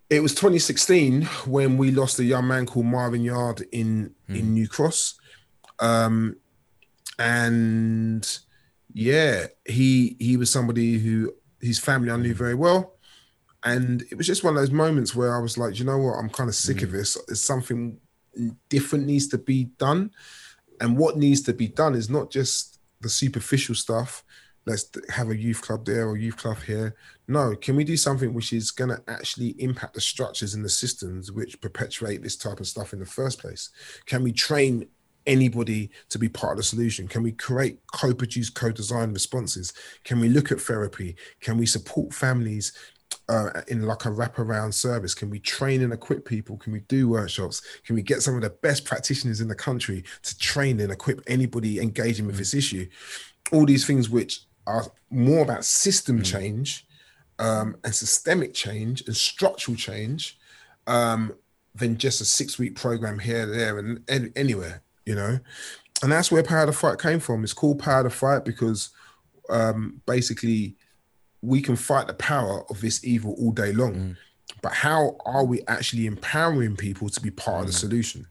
It 0.08 0.20
was 0.20 0.34
2016 0.34 1.22
when 1.46 1.76
we 1.78 1.90
lost 1.90 2.18
a 2.18 2.24
young 2.24 2.46
man 2.46 2.66
called 2.66 2.86
Marvin 2.86 3.22
Yard 3.22 3.62
in 3.72 4.14
mm. 4.28 4.38
in 4.38 4.54
New 4.54 4.68
Cross. 4.68 5.18
Um, 5.82 6.36
and 7.18 8.26
yeah, 8.94 9.48
he 9.66 10.16
he 10.18 10.36
was 10.36 10.50
somebody 10.50 10.98
who 10.98 11.34
his 11.60 11.78
family 11.78 12.10
I 12.10 12.16
knew 12.16 12.34
very 12.34 12.54
well. 12.54 12.94
And 13.64 14.02
it 14.10 14.16
was 14.16 14.26
just 14.26 14.42
one 14.42 14.56
of 14.56 14.60
those 14.60 14.72
moments 14.72 15.14
where 15.14 15.36
I 15.36 15.40
was 15.40 15.56
like, 15.56 15.78
you 15.78 15.84
know 15.84 15.98
what, 15.98 16.14
I'm 16.14 16.30
kind 16.30 16.48
of 16.48 16.56
sick 16.56 16.78
mm. 16.78 16.82
of 16.84 16.92
this. 16.92 17.16
It's 17.28 17.40
something 17.40 17.98
different 18.68 19.06
needs 19.06 19.28
to 19.28 19.38
be 19.38 19.64
done. 19.78 20.10
And 20.80 20.96
what 20.96 21.16
needs 21.16 21.42
to 21.42 21.52
be 21.52 21.68
done 21.68 21.94
is 21.94 22.10
not 22.10 22.30
just 22.30 22.80
the 23.00 23.08
superficial 23.08 23.76
stuff. 23.76 24.24
Let's 24.66 24.90
have 25.10 25.30
a 25.30 25.36
youth 25.36 25.62
club 25.62 25.84
there 25.84 26.08
or 26.08 26.16
youth 26.16 26.36
club 26.36 26.58
here. 26.66 26.96
No, 27.28 27.54
can 27.54 27.76
we 27.76 27.84
do 27.84 27.96
something 27.96 28.34
which 28.34 28.52
is 28.52 28.70
going 28.70 28.90
to 28.90 29.02
actually 29.08 29.50
impact 29.60 29.94
the 29.94 30.00
structures 30.00 30.54
and 30.54 30.64
the 30.64 30.68
systems 30.68 31.30
which 31.30 31.60
perpetuate 31.60 32.22
this 32.22 32.36
type 32.36 32.58
of 32.58 32.66
stuff 32.66 32.92
in 32.92 32.98
the 32.98 33.06
first 33.06 33.38
place? 33.40 33.70
Can 34.06 34.24
we 34.24 34.32
train 34.32 34.88
anybody 35.26 35.90
to 36.10 36.18
be 36.18 36.28
part 36.28 36.52
of 36.52 36.56
the 36.58 36.62
solution? 36.62 37.08
Can 37.08 37.22
we 37.22 37.32
create 37.32 37.80
co-produce, 37.92 38.50
co-design 38.50 39.12
responses? 39.12 39.72
Can 40.04 40.20
we 40.20 40.28
look 40.28 40.52
at 40.52 40.60
therapy? 40.60 41.16
Can 41.40 41.56
we 41.56 41.66
support 41.66 42.12
families 42.12 42.72
uh, 43.28 43.62
in 43.68 43.82
like 43.82 44.04
a 44.04 44.10
wraparound 44.10 44.74
service? 44.74 45.14
Can 45.14 45.30
we 45.30 45.38
train 45.38 45.82
and 45.82 45.92
equip 45.92 46.24
people? 46.24 46.56
Can 46.56 46.72
we 46.72 46.80
do 46.80 47.08
workshops? 47.08 47.62
Can 47.84 47.94
we 47.94 48.02
get 48.02 48.22
some 48.22 48.34
of 48.34 48.42
the 48.42 48.50
best 48.50 48.84
practitioners 48.84 49.40
in 49.40 49.48
the 49.48 49.54
country 49.54 50.04
to 50.22 50.38
train 50.38 50.80
and 50.80 50.92
equip 50.92 51.20
anybody 51.26 51.80
engaging 51.80 52.26
with 52.26 52.36
this 52.36 52.54
issue? 52.54 52.86
All 53.50 53.66
these 53.66 53.86
things 53.86 54.10
which 54.10 54.40
are 54.66 54.86
more 55.10 55.42
about 55.42 55.64
system 55.64 56.20
mm. 56.20 56.24
change 56.24 56.86
um, 57.38 57.76
and 57.84 57.94
systemic 57.94 58.54
change 58.54 59.02
and 59.06 59.16
structural 59.16 59.76
change 59.76 60.38
um, 60.86 61.34
than 61.74 61.96
just 61.96 62.20
a 62.20 62.24
six 62.24 62.58
week 62.58 62.74
program 62.74 63.18
here, 63.18 63.46
there, 63.46 63.78
and 63.78 64.32
anywhere 64.36 64.82
you 65.06 65.14
know. 65.14 65.38
and 66.02 66.10
that's 66.10 66.32
where 66.32 66.42
Power 66.42 66.66
the 66.66 66.72
Fight 66.72 66.98
came 66.98 67.20
from. 67.20 67.44
It's 67.44 67.52
called 67.52 67.78
Power 67.78 68.02
the 68.02 68.10
Fight 68.10 68.44
because 68.44 68.90
um, 69.48 70.00
basically 70.06 70.76
we 71.42 71.60
can 71.60 71.76
fight 71.76 72.06
the 72.06 72.14
power 72.14 72.64
of 72.70 72.80
this 72.80 73.04
evil 73.04 73.34
all 73.38 73.50
day 73.50 73.72
long. 73.72 73.94
Mm. 73.94 74.16
But 74.62 74.72
how 74.72 75.16
are 75.24 75.44
we 75.44 75.60
actually 75.66 76.06
empowering 76.06 76.76
people 76.76 77.08
to 77.08 77.20
be 77.20 77.30
part 77.30 77.58
mm. 77.58 77.60
of 77.60 77.66
the 77.66 77.72
mm. 77.72 77.80
solution? 77.80 78.26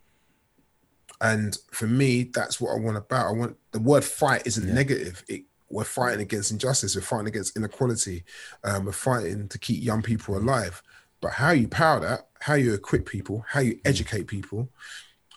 And 1.20 1.56
for 1.72 1.88
me, 1.88 2.24
that's 2.24 2.60
what 2.60 2.76
I 2.76 2.80
want 2.80 2.98
about. 2.98 3.28
I 3.28 3.32
want 3.32 3.58
the 3.72 3.80
word 3.80 4.04
fight 4.04 4.48
isn't 4.48 4.68
yeah. 4.68 4.74
negative. 4.74 5.24
It, 5.28 5.44
we're 5.70 5.84
fighting 5.84 6.22
against 6.22 6.52
injustice. 6.52 6.96
We're 6.96 7.02
fighting 7.02 7.28
against 7.28 7.56
inequality. 7.56 8.24
Um, 8.64 8.86
we're 8.86 8.92
fighting 8.92 9.48
to 9.50 9.60
keep 9.60 9.84
young 9.84 10.02
people 10.02 10.38
alive. 10.38 10.82
But 11.22 11.34
how 11.34 11.52
you 11.52 11.68
power 11.68 12.00
that, 12.00 12.28
how 12.40 12.56
you 12.56 12.74
equip 12.74 13.06
people, 13.06 13.46
how 13.48 13.60
you 13.60 13.80
educate 13.86 14.28
people, 14.28 14.70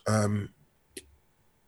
um, 0.06 0.48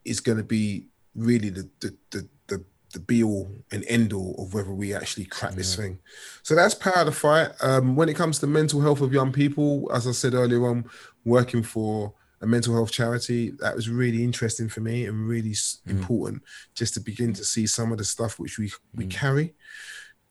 is 0.06 0.20
going 0.20 0.38
to 0.38 0.44
be 0.44 0.86
really 1.14 1.50
the, 1.50 1.68
the 1.80 1.96
the 2.10 2.28
the 2.48 2.64
the 2.92 3.00
be 3.00 3.22
all 3.22 3.50
and 3.72 3.84
end 3.88 4.12
all 4.12 4.34
of 4.38 4.54
whether 4.54 4.72
we 4.72 4.94
actually 4.94 5.24
crack 5.24 5.52
yeah. 5.52 5.56
this 5.56 5.74
thing. 5.74 5.98
So 6.42 6.54
that's 6.54 6.74
power 6.74 7.04
to 7.04 7.12
fight. 7.12 7.50
Um, 7.60 7.96
when 7.96 8.08
it 8.08 8.14
comes 8.16 8.38
to 8.40 8.46
mental 8.46 8.80
health 8.80 9.00
of 9.00 9.12
young 9.12 9.32
people, 9.32 9.90
as 9.92 10.06
I 10.06 10.12
said 10.12 10.34
earlier 10.34 10.66
on, 10.66 10.84
working 11.24 11.62
for 11.62 12.14
a 12.40 12.46
mental 12.46 12.74
health 12.74 12.92
charity, 12.92 13.50
that 13.58 13.74
was 13.74 13.88
really 13.88 14.22
interesting 14.22 14.68
for 14.68 14.80
me 14.80 15.06
and 15.06 15.26
really 15.26 15.50
mm. 15.50 15.78
important 15.86 16.42
just 16.74 16.94
to 16.94 17.00
begin 17.00 17.32
to 17.32 17.44
see 17.44 17.66
some 17.66 17.92
of 17.92 17.98
the 17.98 18.04
stuff 18.04 18.38
which 18.38 18.58
we 18.58 18.70
we 18.94 19.06
mm. 19.06 19.10
carry. 19.10 19.54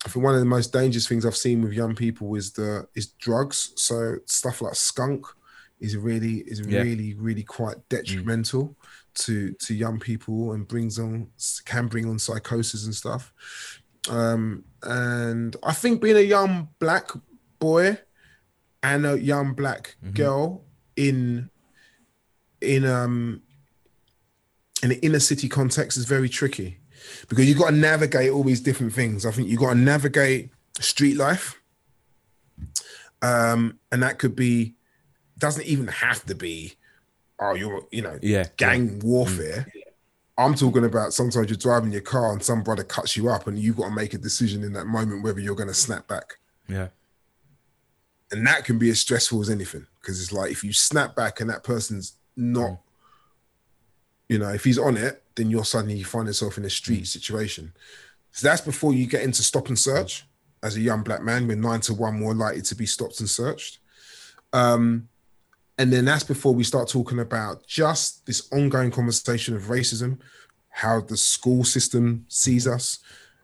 I 0.06 0.10
think 0.10 0.24
one 0.24 0.36
of 0.36 0.40
the 0.40 0.46
most 0.46 0.72
dangerous 0.72 1.08
things 1.08 1.26
I've 1.26 1.36
seen 1.36 1.64
with 1.64 1.74
young 1.74 1.96
people 1.96 2.36
is 2.36 2.52
the 2.52 2.88
is 2.96 3.08
drugs. 3.08 3.74
So 3.76 4.18
stuff 4.26 4.62
like 4.62 4.76
skunk 4.76 5.26
is 5.80 5.98
really 5.98 6.38
is 6.48 6.62
yeah. 6.62 6.82
really 6.82 7.16
really 7.16 7.44
quite 7.44 7.78
detrimental. 7.90 8.70
Mm 8.70 8.76
to 9.16 9.54
to 9.54 9.74
young 9.74 10.00
people 10.00 10.54
and 10.54 10.68
brings 10.68 11.00
on 11.00 11.30
can 11.66 11.88
bring 11.88 12.08
on 12.08 12.20
psychosis 12.20 12.86
and 12.86 12.96
stuff. 12.96 13.34
Um, 14.10 14.66
and 14.84 15.56
I 15.64 15.74
think 15.74 16.02
being 16.02 16.18
a 16.18 16.22
young 16.22 16.70
black 16.80 17.10
boy 17.60 17.98
and 18.84 19.06
a 19.06 19.20
young 19.20 19.54
black 19.54 19.96
mm-hmm. 20.04 20.14
girl 20.14 20.64
in 20.96 21.50
in 22.62 22.86
um 22.86 23.42
in 24.84 24.92
an 24.92 25.00
inner 25.00 25.20
city 25.20 25.50
context 25.50 25.98
is 25.98 26.06
very 26.06 26.30
tricky 26.30 26.78
because 27.28 27.48
you've 27.48 27.58
got 27.58 27.72
to 27.72 27.76
navigate 27.76 28.32
all 28.32 28.44
these 28.44 28.62
different 28.62 28.94
things. 28.94 29.26
I 29.26 29.32
think 29.32 29.48
you've 29.48 29.60
got 29.60 29.74
to 29.74 29.80
navigate 29.80 30.52
street 30.80 31.18
life. 31.18 31.60
Um, 33.22 33.80
and 33.92 34.04
that 34.04 34.20
could 34.20 34.36
be 34.36 34.76
doesn't 35.38 35.66
even 35.66 35.88
have 35.88 36.24
to 36.26 36.36
be 36.36 36.76
oh, 37.52 37.56
you're, 37.56 37.88
you 37.92 38.02
know, 38.02 38.18
yeah, 38.22 38.48
gang 38.58 38.88
yeah. 38.88 39.00
warfare. 39.04 39.68
Mm. 39.76 39.82
I'm 40.38 40.54
talking 40.54 40.84
about 40.84 41.14
sometimes 41.14 41.50
you're 41.50 41.58
driving 41.58 41.92
your 41.92 42.02
car 42.02 42.34
and 42.34 42.44
some 42.44 42.62
brother 42.62 42.84
cuts 42.84 43.16
you 43.16 43.30
up 43.30 43.48
and 43.48 43.58
you've 43.58 43.78
got 43.78 43.90
to 43.90 43.96
make 43.96 44.14
a 44.14 44.18
decision 44.18 44.64
in 44.64 44.74
that 44.74 44.86
moment 44.86 45.24
whether 45.24 45.40
you're 45.40 45.56
going 45.56 45.70
to 45.70 45.74
snap 45.74 46.08
back. 46.08 46.40
Yeah. 46.68 46.90
And 48.32 48.46
that 48.46 48.66
can 48.66 48.78
be 48.78 48.90
as 48.90 49.00
stressful 49.00 49.40
as 49.42 49.50
anything 49.50 49.88
because 50.02 50.22
it's 50.22 50.34
like 50.34 50.52
if 50.52 50.64
you 50.64 50.74
snap 50.74 51.16
back 51.16 51.40
and 51.40 51.50
that 51.50 51.64
person's 51.64 52.14
not, 52.36 52.72
mm. 52.72 52.80
you 54.28 54.40
know, 54.40 54.50
if 54.50 54.66
he's 54.66 54.80
on 54.80 54.98
it, 54.98 55.24
then 55.36 55.50
you're 55.50 55.64
suddenly 55.64 55.96
you 55.96 56.06
find 56.06 56.28
yourself 56.28 56.58
in 56.58 56.66
a 56.66 56.70
street 56.70 57.04
mm. 57.04 57.08
situation. 57.08 57.72
So 58.32 58.48
that's 58.48 58.62
before 58.62 58.94
you 58.94 59.08
get 59.08 59.24
into 59.24 59.42
stop 59.42 59.70
and 59.70 59.80
search. 59.80 60.26
As 60.62 60.76
a 60.76 60.82
young 60.82 61.04
black 61.04 61.22
man, 61.22 61.48
we're 61.48 61.56
nine 61.56 61.80
to 61.82 61.94
one 61.94 62.20
more 62.20 62.34
likely 62.34 62.62
to 62.64 62.76
be 62.76 62.86
stopped 62.86 63.20
and 63.20 63.30
searched. 63.30 63.80
Um, 64.52 65.08
and 65.78 65.92
then 65.92 66.06
that's 66.06 66.24
before 66.24 66.54
we 66.54 66.64
start 66.64 66.88
talking 66.88 67.20
about 67.20 67.66
just 67.68 68.26
this 68.26 68.52
ongoing 68.52 68.92
conversation 68.92 69.56
of 69.56 69.64
racism, 69.64 70.20
how 70.70 71.02
the 71.02 71.18
school 71.18 71.64
system 71.64 72.26
sees 72.30 72.68
us, 72.68 73.00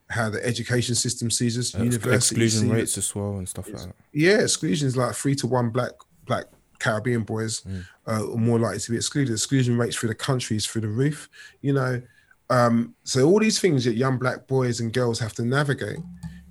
how 0.09 0.29
the 0.29 0.45
education 0.45 0.95
system 0.95 1.29
sees 1.29 1.57
us, 1.57 1.75
uh, 1.75 1.79
university 1.79 2.15
exclusion 2.15 2.69
rates 2.69 2.97
as 2.97 3.13
well 3.13 3.37
and 3.37 3.47
stuff 3.47 3.67
like 3.67 3.83
that. 3.83 3.95
Yeah, 4.13 4.39
exclusion 4.39 4.87
is 4.87 4.95
like 4.95 5.15
three 5.15 5.35
to 5.35 5.47
one 5.47 5.69
black 5.69 5.91
black 6.25 6.45
Caribbean 6.79 7.23
boys 7.23 7.61
mm. 7.61 7.85
uh, 8.07 8.33
are 8.33 8.37
more 8.37 8.59
likely 8.59 8.79
to 8.79 8.91
be 8.91 8.97
excluded. 8.97 9.31
Exclusion 9.31 9.77
rates 9.77 9.95
through 9.95 10.09
the 10.09 10.15
country 10.15 10.57
is 10.57 10.65
through 10.65 10.81
the 10.81 10.87
roof. 10.87 11.29
You 11.61 11.73
know, 11.73 12.01
um, 12.49 12.95
so 13.03 13.29
all 13.29 13.39
these 13.39 13.59
things 13.59 13.85
that 13.85 13.93
young 13.95 14.17
black 14.17 14.47
boys 14.47 14.79
and 14.79 14.91
girls 14.91 15.19
have 15.19 15.33
to 15.33 15.45
navigate 15.45 15.99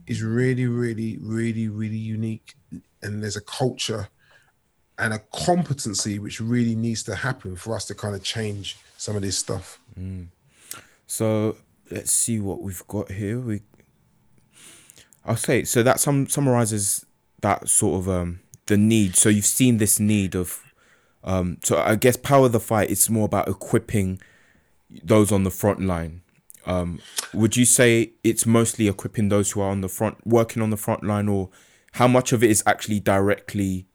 is 0.06 0.22
really, 0.22 0.66
really, 0.66 1.18
really, 1.20 1.68
really 1.68 1.96
unique. 1.96 2.54
And 3.02 3.22
there's 3.22 3.36
a 3.36 3.42
culture 3.42 4.08
and 5.00 5.14
a 5.14 5.20
competency 5.32 6.18
which 6.18 6.40
really 6.40 6.74
needs 6.74 7.02
to 7.04 7.14
happen 7.14 7.56
for 7.56 7.74
us 7.74 7.86
to 7.86 7.94
kind 7.94 8.14
of 8.14 8.22
change 8.22 8.76
some 8.96 9.16
of 9.16 9.22
this 9.22 9.38
stuff. 9.38 9.80
Mm. 9.98 10.26
So 11.06 11.56
let's 11.90 12.12
see 12.12 12.38
what 12.38 12.62
we've 12.62 12.86
got 12.86 13.10
here. 13.10 13.40
We, 13.40 13.62
I'll 15.24 15.36
say 15.36 15.64
so 15.64 15.82
that 15.82 16.00
some 16.00 16.28
summarizes 16.28 17.06
that 17.40 17.68
sort 17.68 18.00
of 18.00 18.08
um 18.08 18.40
the 18.66 18.76
need. 18.76 19.16
So 19.16 19.28
you've 19.28 19.44
seen 19.44 19.78
this 19.78 19.98
need 19.98 20.34
of, 20.34 20.62
um. 21.24 21.58
So 21.62 21.78
I 21.78 21.96
guess 21.96 22.16
power 22.16 22.48
the 22.48 22.60
fight. 22.60 22.90
It's 22.90 23.10
more 23.10 23.26
about 23.26 23.48
equipping 23.48 24.20
those 25.02 25.32
on 25.32 25.44
the 25.44 25.50
front 25.50 25.80
line. 25.80 26.22
Um, 26.66 27.00
would 27.34 27.56
you 27.56 27.64
say 27.64 28.12
it's 28.22 28.46
mostly 28.46 28.86
equipping 28.86 29.28
those 29.28 29.50
who 29.50 29.60
are 29.60 29.70
on 29.70 29.80
the 29.80 29.88
front, 29.88 30.24
working 30.26 30.62
on 30.62 30.70
the 30.70 30.76
front 30.76 31.02
line, 31.02 31.28
or 31.28 31.50
how 31.92 32.06
much 32.06 32.32
of 32.32 32.44
it 32.44 32.50
is 32.50 32.62
actually 32.66 33.00
directly 33.00 33.86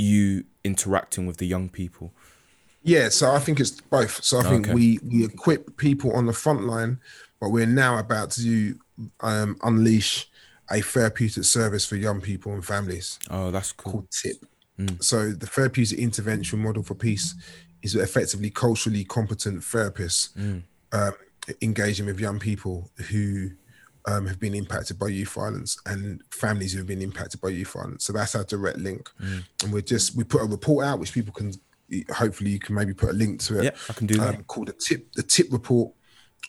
you 0.00 0.44
interacting 0.64 1.26
with 1.26 1.36
the 1.36 1.46
young 1.46 1.68
people? 1.68 2.12
Yeah, 2.82 3.10
so 3.10 3.32
I 3.32 3.38
think 3.38 3.60
it's 3.60 3.80
both. 3.80 4.24
So 4.24 4.38
I 4.38 4.42
think 4.42 4.66
okay. 4.66 4.74
we 4.74 4.98
we 5.06 5.24
equip 5.24 5.76
people 5.76 6.12
on 6.12 6.26
the 6.26 6.32
front 6.32 6.64
line, 6.64 6.98
but 7.40 7.50
we're 7.50 7.66
now 7.66 7.98
about 7.98 8.30
to 8.32 8.78
um, 9.20 9.56
unleash 9.62 10.28
a 10.70 10.80
therapeutic 10.80 11.44
service 11.44 11.84
for 11.84 11.96
young 11.96 12.20
people 12.20 12.52
and 12.52 12.64
families. 12.64 13.18
Oh, 13.28 13.50
that's 13.50 13.72
cool. 13.72 13.92
Called 13.92 14.10
TIP. 14.10 14.46
Mm. 14.78 15.02
So 15.02 15.32
the 15.32 15.46
therapeutic 15.46 15.98
intervention 15.98 16.60
model 16.60 16.82
for 16.82 16.94
peace 16.94 17.34
is 17.82 17.94
effectively 17.94 18.50
culturally 18.50 19.04
competent 19.04 19.60
therapists 19.60 20.32
mm. 20.36 20.62
um, 20.92 21.12
engaging 21.60 22.06
with 22.06 22.20
young 22.20 22.38
people 22.38 22.90
who 23.10 23.50
um, 24.10 24.26
have 24.26 24.40
been 24.40 24.54
impacted 24.54 24.98
by 24.98 25.08
youth 25.08 25.32
violence 25.32 25.78
and 25.86 26.22
families 26.30 26.72
who 26.72 26.78
have 26.78 26.86
been 26.86 27.02
impacted 27.02 27.40
by 27.40 27.48
youth 27.48 27.72
violence. 27.72 28.04
So 28.04 28.12
that's 28.12 28.34
our 28.34 28.44
direct 28.44 28.78
link. 28.78 29.08
Mm. 29.22 29.44
And 29.62 29.72
we're 29.72 29.82
just 29.82 30.16
we 30.16 30.24
put 30.24 30.42
a 30.42 30.46
report 30.46 30.84
out 30.86 30.98
which 30.98 31.12
people 31.12 31.32
can 31.32 31.52
hopefully 32.14 32.50
you 32.50 32.58
can 32.58 32.74
maybe 32.74 32.94
put 32.94 33.10
a 33.10 33.12
link 33.12 33.40
to 33.40 33.60
it. 33.60 33.64
Yeah, 33.64 33.70
I 33.88 33.92
can 33.92 34.06
do 34.06 34.14
that. 34.18 34.34
Um, 34.34 34.44
called 34.44 34.68
the 34.68 34.72
tip 34.72 35.12
the 35.14 35.22
tip 35.22 35.48
report 35.50 35.92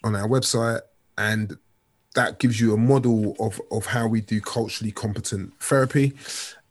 on 0.04 0.15
our 0.15 0.28
website 0.28 0.82
and 1.17 1.58
that 2.15 2.39
gives 2.39 2.60
you 2.60 2.74
a 2.74 2.78
model 2.78 3.36
of 3.39 3.62
of 3.71 3.86
how 3.86 4.08
we 4.08 4.21
do 4.21 4.41
culturally 4.41 4.91
competent 4.91 5.54
therapy 5.60 6.13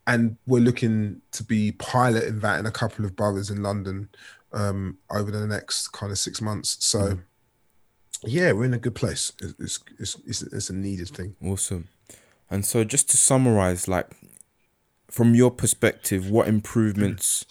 and 0.06 0.36
we're 0.46 0.60
looking 0.60 1.20
to 1.32 1.44
be 1.44 1.72
piloting 1.72 2.40
that 2.40 2.58
in 2.58 2.66
a 2.66 2.70
couple 2.70 3.04
of 3.04 3.14
boroughs 3.14 3.50
in 3.50 3.62
London 3.62 4.08
um, 4.52 4.98
over 5.10 5.30
the 5.30 5.46
next 5.46 5.88
kind 5.88 6.10
of 6.10 6.18
six 6.18 6.40
months. 6.40 6.76
So 6.80 7.00
mm 7.00 7.22
yeah, 8.24 8.52
we're 8.52 8.64
in 8.64 8.74
a 8.74 8.78
good 8.78 8.94
place. 8.94 9.32
It's, 9.40 9.80
it's, 9.98 10.16
it's, 10.26 10.42
it's 10.42 10.70
a 10.70 10.74
needed 10.74 11.08
thing. 11.08 11.36
Awesome. 11.44 11.88
And 12.50 12.64
so, 12.64 12.84
just 12.84 13.10
to 13.10 13.16
summarize, 13.16 13.88
like 13.88 14.10
from 15.08 15.34
your 15.34 15.50
perspective, 15.50 16.30
what 16.30 16.48
improvements 16.48 17.46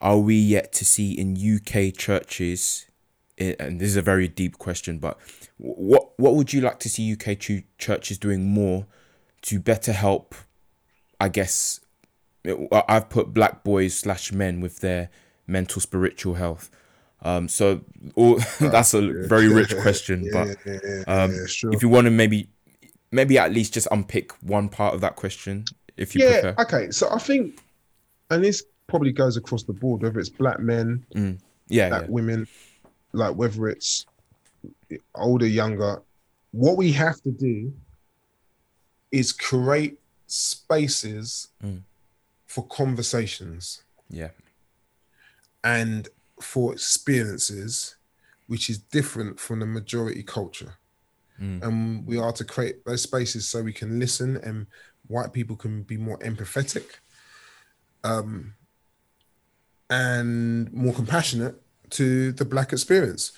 are 0.00 0.18
we 0.18 0.34
yet 0.34 0.72
to 0.74 0.84
see 0.84 1.12
in 1.12 1.36
UK 1.36 1.94
churches? 1.96 2.86
And 3.38 3.80
this 3.80 3.88
is 3.88 3.96
a 3.96 4.02
very 4.02 4.28
deep 4.28 4.58
question, 4.58 4.98
but 4.98 5.18
what 5.56 6.18
what 6.18 6.34
would 6.34 6.52
you 6.52 6.60
like 6.60 6.80
to 6.80 6.88
see 6.88 7.12
UK 7.12 7.38
churches 7.78 8.18
doing 8.18 8.44
more 8.48 8.86
to 9.42 9.58
better 9.58 9.92
help? 9.92 10.34
I 11.20 11.28
guess 11.28 11.80
I've 12.72 13.08
put 13.08 13.32
black 13.32 13.64
boys 13.64 13.94
slash 13.94 14.32
men 14.32 14.60
with 14.60 14.80
their 14.80 15.10
mental 15.46 15.80
spiritual 15.80 16.34
health. 16.34 16.70
Um, 17.22 17.48
so 17.48 17.80
all, 18.16 18.40
that's 18.60 18.94
a 18.94 19.12
very 19.26 19.48
rich 19.48 19.76
question, 19.82 20.28
but 20.32 20.48
um, 21.06 21.30
if 21.32 21.82
you 21.82 21.88
want 21.88 22.06
to 22.06 22.10
maybe 22.10 22.48
maybe 23.10 23.38
at 23.38 23.52
least 23.52 23.74
just 23.74 23.86
unpick 23.90 24.32
one 24.42 24.68
part 24.68 24.94
of 24.94 25.00
that 25.02 25.16
question, 25.16 25.64
if 25.96 26.14
you 26.14 26.24
yeah, 26.24 26.40
prefer. 26.40 26.62
okay. 26.62 26.90
So 26.90 27.08
I 27.10 27.18
think, 27.18 27.60
and 28.30 28.42
this 28.42 28.64
probably 28.86 29.12
goes 29.12 29.36
across 29.36 29.62
the 29.62 29.72
board, 29.72 30.02
whether 30.02 30.18
it's 30.18 30.30
black 30.30 30.58
men, 30.58 31.04
mm. 31.14 31.38
yeah, 31.68 31.88
black 31.90 32.02
yeah. 32.02 32.10
women, 32.10 32.48
like 33.12 33.34
whether 33.36 33.68
it's 33.68 34.06
older, 35.14 35.46
younger. 35.46 36.02
What 36.50 36.76
we 36.76 36.92
have 36.92 37.20
to 37.22 37.30
do 37.30 37.72
is 39.10 39.32
create 39.32 39.98
spaces 40.26 41.48
mm. 41.62 41.82
for 42.46 42.66
conversations. 42.66 43.82
Yeah. 44.10 44.30
And 45.64 46.08
for 46.42 46.72
experiences 46.72 47.96
which 48.46 48.68
is 48.68 48.78
different 48.78 49.40
from 49.40 49.60
the 49.60 49.66
majority 49.66 50.22
culture. 50.22 50.74
Mm. 51.40 51.62
And 51.62 52.06
we 52.06 52.18
are 52.18 52.32
to 52.32 52.44
create 52.44 52.84
those 52.84 53.02
spaces 53.02 53.48
so 53.48 53.62
we 53.62 53.72
can 53.72 53.98
listen 53.98 54.36
and 54.38 54.66
white 55.06 55.32
people 55.32 55.56
can 55.56 55.82
be 55.82 55.96
more 55.96 56.18
empathetic 56.18 56.84
um, 58.04 58.54
and 59.88 60.72
more 60.72 60.92
compassionate 60.92 61.60
to 61.90 62.32
the 62.32 62.44
black 62.44 62.72
experience. 62.72 63.32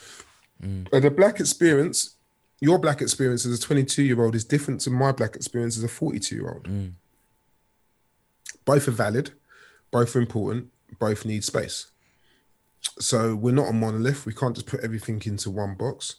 And 0.92 1.02
the 1.04 1.10
black 1.10 1.40
experience, 1.40 2.16
your 2.60 2.78
black 2.78 3.00
experience 3.00 3.44
as 3.46 3.58
a 3.58 3.62
22 3.62 4.02
year 4.02 4.22
old 4.22 4.34
is 4.34 4.44
different 4.44 4.80
to 4.82 4.90
my 4.90 5.12
black 5.12 5.36
experience 5.36 5.76
as 5.76 5.84
a 5.84 5.88
42 5.88 6.34
year 6.34 6.48
old. 6.48 6.66
Both 8.64 8.88
are 8.88 8.92
valid, 8.92 9.30
both 9.90 10.16
are 10.16 10.20
important, 10.20 10.70
both 10.98 11.24
need 11.24 11.44
space. 11.44 11.86
So 12.98 13.34
we're 13.34 13.54
not 13.54 13.68
a 13.68 13.72
monolith. 13.72 14.26
We 14.26 14.34
can't 14.34 14.54
just 14.54 14.66
put 14.66 14.80
everything 14.84 15.20
into 15.24 15.50
one 15.50 15.74
box. 15.74 16.16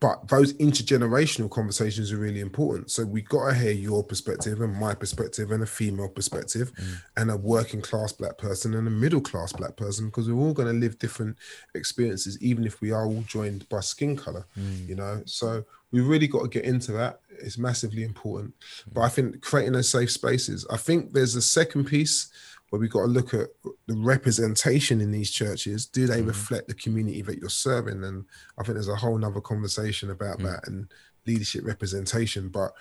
But 0.00 0.28
those 0.28 0.54
intergenerational 0.54 1.50
conversations 1.50 2.10
are 2.10 2.16
really 2.16 2.40
important. 2.40 2.90
So 2.90 3.04
we 3.04 3.20
got 3.20 3.50
to 3.50 3.54
hear 3.54 3.70
your 3.70 4.02
perspective 4.02 4.62
and 4.62 4.74
my 4.74 4.94
perspective 4.94 5.50
and 5.50 5.62
a 5.62 5.66
female 5.66 6.08
perspective 6.08 6.72
mm. 6.80 7.02
and 7.18 7.30
a 7.30 7.36
working 7.36 7.82
class 7.82 8.10
black 8.10 8.38
person 8.38 8.72
and 8.72 8.88
a 8.88 8.90
middle 8.90 9.20
class 9.20 9.52
black 9.52 9.76
person 9.76 10.06
because 10.06 10.26
we're 10.26 10.40
all 10.40 10.54
going 10.54 10.68
to 10.68 10.80
live 10.80 10.98
different 10.98 11.36
experiences, 11.74 12.42
even 12.42 12.64
if 12.64 12.80
we 12.80 12.92
are 12.92 13.04
all 13.04 13.22
joined 13.26 13.68
by 13.68 13.80
skin 13.80 14.16
color, 14.16 14.46
mm. 14.58 14.88
you 14.88 14.94
know. 14.94 15.22
So 15.26 15.64
we 15.92 16.00
really 16.00 16.28
got 16.28 16.42
to 16.42 16.48
get 16.48 16.64
into 16.64 16.92
that. 16.92 17.20
It's 17.38 17.58
massively 17.58 18.02
important. 18.02 18.54
Mm. 18.58 18.94
But 18.94 19.00
I 19.02 19.10
think 19.10 19.42
creating 19.42 19.74
those 19.74 19.90
safe 19.90 20.10
spaces, 20.10 20.66
I 20.70 20.78
think 20.78 21.12
there's 21.12 21.36
a 21.36 21.42
second 21.42 21.84
piece 21.84 22.30
where 22.70 22.80
we 22.80 22.88
got 22.88 23.00
to 23.00 23.06
look 23.06 23.34
at 23.34 23.48
the 23.86 23.96
representation 23.96 25.00
in 25.00 25.10
these 25.10 25.30
churches. 25.30 25.86
Do 25.86 26.06
they 26.06 26.22
reflect 26.22 26.68
the 26.68 26.74
community 26.74 27.20
that 27.22 27.38
you're 27.38 27.50
serving? 27.50 28.02
And 28.04 28.24
I 28.58 28.62
think 28.62 28.74
there's 28.74 28.88
a 28.88 28.96
whole 28.96 29.18
nother 29.18 29.40
conversation 29.40 30.10
about 30.10 30.38
that 30.38 30.66
and 30.66 30.88
leadership 31.26 31.64
representation. 31.64 32.48
But 32.48 32.72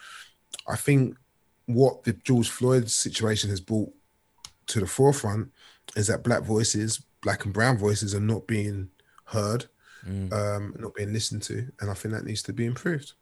I 0.68 0.76
think 0.76 1.18
what 1.66 2.04
the 2.04 2.14
George 2.14 2.50
Floyd 2.50 2.90
situation 2.90 3.50
has 3.50 3.60
brought 3.62 3.92
to 4.68 4.80
the 4.80 4.88
forefront 4.88 5.52
is 5.96 6.08
that 6.08 6.24
black 6.24 6.44
voices, 6.44 7.02
black 7.22 7.46
and 7.46 7.54
brown 7.54 7.78
voices, 7.78 8.14
are 8.14 8.20
not 8.20 8.48
being 8.48 8.90
heard, 9.26 9.66
um, 10.32 10.76
not 10.78 10.94
being 10.96 11.12
listened 11.14 11.42
to, 11.44 11.68
and 11.82 11.90
I 11.90 11.94
think 11.94 12.14
that 12.14 12.26
needs 12.26 12.44
to 12.44 12.54
be 12.54 12.66
improved. 12.66 13.14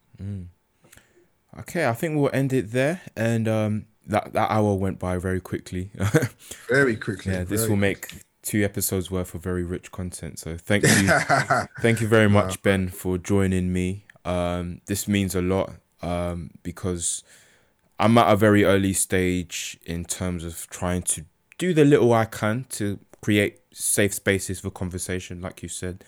Okay, 1.60 1.86
I 1.86 1.94
think 1.94 2.16
we'll 2.16 2.30
end 2.32 2.52
it 2.52 2.72
there. 2.72 3.00
And 3.16 3.48
um, 3.48 3.86
that 4.08 4.32
that 4.32 4.50
hour 4.50 4.74
went 4.74 4.98
by 4.98 5.18
very 5.18 5.40
quickly. 5.40 5.90
Very 6.68 6.96
quickly. 6.96 7.32
yeah, 7.32 7.44
this 7.44 7.68
will 7.68 7.76
make 7.76 8.24
two 8.42 8.64
episodes 8.64 9.10
worth 9.10 9.34
of 9.34 9.42
very 9.42 9.62
rich 9.62 9.92
content. 9.92 10.38
So 10.38 10.56
thank 10.56 10.84
you, 10.84 11.08
thank 11.80 12.00
you 12.00 12.08
very 12.08 12.28
much, 12.28 12.62
Ben, 12.62 12.88
for 12.88 13.18
joining 13.18 13.72
me. 13.72 14.04
Um, 14.24 14.80
this 14.86 15.06
means 15.06 15.34
a 15.34 15.42
lot 15.42 15.74
um, 16.02 16.50
because 16.62 17.22
I'm 17.98 18.16
at 18.16 18.32
a 18.32 18.36
very 18.36 18.64
early 18.64 18.92
stage 18.92 19.78
in 19.84 20.04
terms 20.04 20.44
of 20.44 20.68
trying 20.70 21.02
to 21.02 21.24
do 21.58 21.74
the 21.74 21.84
little 21.84 22.12
I 22.12 22.24
can 22.24 22.64
to 22.70 22.98
create 23.20 23.60
safe 23.72 24.14
spaces 24.14 24.60
for 24.60 24.70
conversation, 24.70 25.40
like 25.40 25.62
you 25.62 25.68
said. 25.68 26.04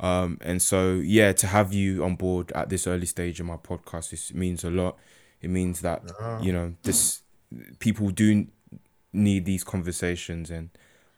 Um, 0.00 0.38
and 0.40 0.60
so, 0.60 0.94
yeah, 0.94 1.32
to 1.32 1.46
have 1.46 1.72
you 1.72 2.04
on 2.04 2.16
board 2.16 2.52
at 2.52 2.68
this 2.68 2.86
early 2.86 3.06
stage 3.06 3.40
in 3.40 3.46
my 3.46 3.56
podcast, 3.56 4.10
this 4.10 4.32
means 4.34 4.64
a 4.64 4.70
lot. 4.70 4.96
It 5.40 5.50
means 5.50 5.80
that 5.82 6.02
you 6.42 6.52
know 6.52 6.74
this 6.82 7.22
people 7.78 8.10
do 8.10 8.46
need 9.12 9.44
these 9.44 9.64
conversations, 9.64 10.50
and 10.50 10.70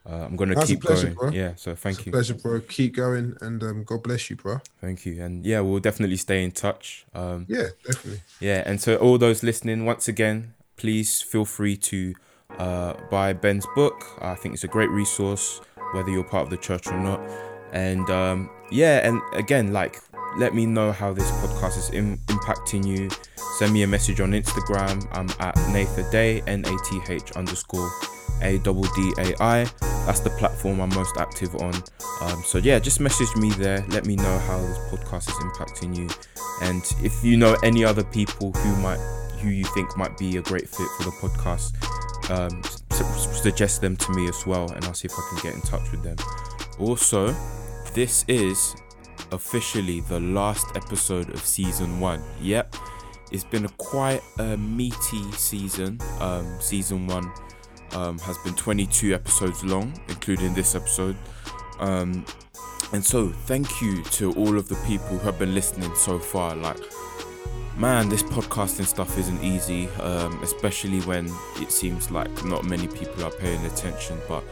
uh, 0.09 0.25
I'm 0.27 0.37
gonna 0.37 0.55
That's 0.55 0.69
keep 0.69 0.81
pleasure, 0.83 1.09
going. 1.09 1.15
bro. 1.15 1.31
Yeah, 1.31 1.55
so 1.57 1.75
thank 1.75 1.99
It's 1.99 2.07
you, 2.07 2.13
pleasure, 2.13 2.35
bro. 2.35 2.61
Keep 2.61 2.97
going, 2.97 3.37
and 3.41 3.63
um, 3.63 3.85
God 3.85 4.03
bless 4.03 4.31
you, 4.31 4.37
bro. 4.37 4.61
thank 4.81 5.05
you, 5.07 5.23
and 5.23 5.45
yeah, 5.45 5.61
we'll 5.61 5.81
definitely 5.81 6.17
stay 6.17 6.43
in 6.45 6.53
touch. 6.53 7.05
Um, 7.15 7.47
Yeah, 7.49 7.69
definitely. 7.85 8.23
yeah, 8.41 8.63
and 8.67 8.79
to 8.81 8.99
all 8.99 9.19
those 9.19 9.43
listening, 9.43 9.85
once 9.85 10.09
again, 10.09 10.55
please 10.77 11.21
feel 11.23 11.45
free 11.45 11.77
to 11.77 12.15
uh, 12.59 12.95
buy 13.11 13.33
Ben's 13.33 13.67
book. 13.75 14.05
I 14.21 14.35
think 14.35 14.55
it's 14.55 14.65
a 14.65 14.69
great 14.69 14.91
resource, 14.91 15.61
whether 15.93 16.11
you're 16.11 16.25
part 16.25 16.45
of 16.45 16.51
the 16.51 16.57
church 16.57 16.87
or 16.87 16.99
not. 16.99 17.21
And 17.73 18.09
um, 18.11 18.51
yeah, 18.71 19.07
and 19.07 19.21
again, 19.33 19.73
like, 19.73 20.01
let 20.37 20.55
me 20.55 20.67
know 20.67 20.93
how 20.93 21.13
this 21.13 21.31
podcast 21.33 21.79
is 21.79 21.91
Im- 21.91 22.19
impacting 22.27 22.87
you. 22.87 23.11
Send 23.59 23.73
me 23.73 23.83
a 23.83 23.87
message 23.87 24.21
on 24.21 24.33
Instagram. 24.33 25.07
I'm 25.13 25.29
at 25.41 25.55
Nathaday, 25.73 26.43
N 26.47 26.65
A 26.67 26.77
T 26.85 27.01
H 27.09 27.33
underscore 27.33 27.91
A 28.43 28.59
double 28.59 28.85
D 28.95 29.13
A 29.19 29.43
I. 29.43 29.65
That's 30.07 30.21
the 30.21 30.31
platform 30.31 30.81
I'm 30.81 30.89
most 30.95 31.17
active 31.19 31.55
on. 31.57 31.75
Um, 32.23 32.43
so 32.45 32.59
yeah, 32.59 32.79
just 32.79 33.01
message 33.01 33.35
me 33.37 33.51
there. 33.51 33.85
Let 33.89 34.07
me 34.07 34.17
know 34.17 34.39
how 34.41 34.59
this 34.59 34.79
podcast 34.91 35.29
is 35.29 35.35
impacting 35.37 35.97
you. 35.97 36.09
And 36.63 36.83
if 37.03 37.25
you 37.25 37.37
know 37.37 37.57
any 37.63 37.85
other 37.85 38.05
people 38.05 38.53
who 38.53 38.77
might, 38.83 38.99
who 39.41 39.49
you 39.49 39.65
think 39.65 39.97
might 39.97 40.17
be 40.17 40.37
a 40.37 40.43
great 40.43 40.69
fit 40.69 40.87
for 40.97 41.05
the 41.05 41.11
podcast, 41.11 41.73
um, 42.31 42.63
su- 42.91 43.33
suggest 43.35 43.81
them 43.81 43.97
to 43.97 44.13
me 44.13 44.29
as 44.29 44.47
well, 44.47 44.71
and 44.71 44.85
I'll 44.85 44.95
see 44.95 45.07
if 45.07 45.13
I 45.13 45.23
can 45.31 45.43
get 45.43 45.55
in 45.55 45.61
touch 45.63 45.91
with 45.91 46.03
them. 46.03 46.17
Also, 46.79 47.35
this 47.95 48.25
is 48.29 48.75
officially 49.33 50.01
the 50.01 50.21
last 50.21 50.67
episode 50.75 51.31
of 51.31 51.45
season 51.45 52.01
one. 52.01 52.23
Yep, 52.41 52.77
it's 53.31 53.45
been 53.45 53.65
a 53.65 53.69
quite 53.71 54.23
a 54.39 54.57
meaty 54.57 55.31
season. 55.33 56.01
Um, 56.21 56.47
season 56.61 57.07
one 57.07 57.31
um, 57.93 58.19
has 58.21 58.39
been 58.39 58.55
22 58.55 59.15
episodes 59.15 59.65
long, 59.65 59.99
including 60.09 60.55
this 60.55 60.75
episode. 60.75 61.17
Um, 61.79 62.25
and 62.93 63.05
so, 63.05 63.29
thank 63.29 63.81
you 63.81 64.03
to 64.05 64.33
all 64.33 64.59
of 64.59 64.69
the 64.69 64.75
people 64.87 65.07
who 65.09 65.19
have 65.19 65.39
been 65.39 65.55
listening 65.55 65.95
so 65.95 66.19
far. 66.19 66.57
Like, 66.57 66.81
man, 67.77 68.09
this 68.09 68.23
podcasting 68.23 68.87
stuff 68.87 69.17
isn't 69.17 69.43
easy, 69.45 69.89
um, 70.01 70.43
especially 70.43 71.01
when 71.03 71.31
it 71.57 71.71
seems 71.71 72.11
like 72.11 72.45
not 72.45 72.65
many 72.65 72.89
people 72.89 73.25
are 73.25 73.31
paying 73.31 73.65
attention. 73.67 74.19
But 74.29 74.43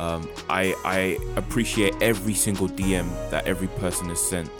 um, 0.00 0.26
I, 0.48 0.74
I 0.82 1.18
appreciate 1.36 1.94
every 2.00 2.32
single 2.32 2.68
DM 2.68 3.06
that 3.30 3.46
every 3.46 3.68
person 3.68 4.08
has 4.08 4.18
sent 4.18 4.50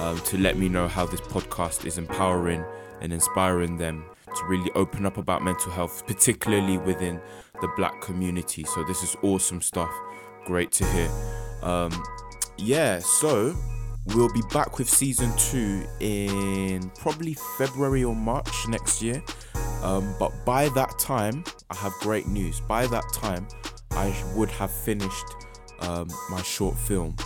um, 0.00 0.18
to 0.20 0.38
let 0.38 0.56
me 0.56 0.70
know 0.70 0.88
how 0.88 1.04
this 1.04 1.20
podcast 1.20 1.84
is 1.84 1.98
empowering 1.98 2.64
and 3.02 3.12
inspiring 3.12 3.76
them 3.76 4.02
to 4.34 4.44
really 4.46 4.70
open 4.74 5.04
up 5.04 5.18
about 5.18 5.42
mental 5.42 5.70
health, 5.70 6.06
particularly 6.06 6.78
within 6.78 7.20
the 7.60 7.68
black 7.76 8.00
community. 8.00 8.64
So, 8.64 8.82
this 8.82 9.02
is 9.02 9.14
awesome 9.22 9.60
stuff. 9.60 9.90
Great 10.46 10.72
to 10.72 10.86
hear. 10.86 11.10
Um, 11.62 11.92
yeah, 12.56 12.98
so 13.00 13.54
we'll 14.06 14.32
be 14.32 14.42
back 14.54 14.78
with 14.78 14.88
season 14.88 15.30
two 15.36 15.84
in 16.00 16.90
probably 16.98 17.36
February 17.58 18.04
or 18.04 18.16
March 18.16 18.66
next 18.68 19.02
year. 19.02 19.22
Um, 19.82 20.14
but 20.18 20.32
by 20.46 20.70
that 20.70 20.98
time, 20.98 21.44
I 21.70 21.74
have 21.76 21.92
great 22.00 22.26
news. 22.26 22.60
By 22.60 22.86
that 22.86 23.04
time, 23.12 23.46
I 23.98 24.14
would 24.36 24.48
have 24.50 24.70
finished 24.70 25.26
um, 25.80 26.08
my 26.30 26.40
short 26.42 26.78
film, 26.78 27.16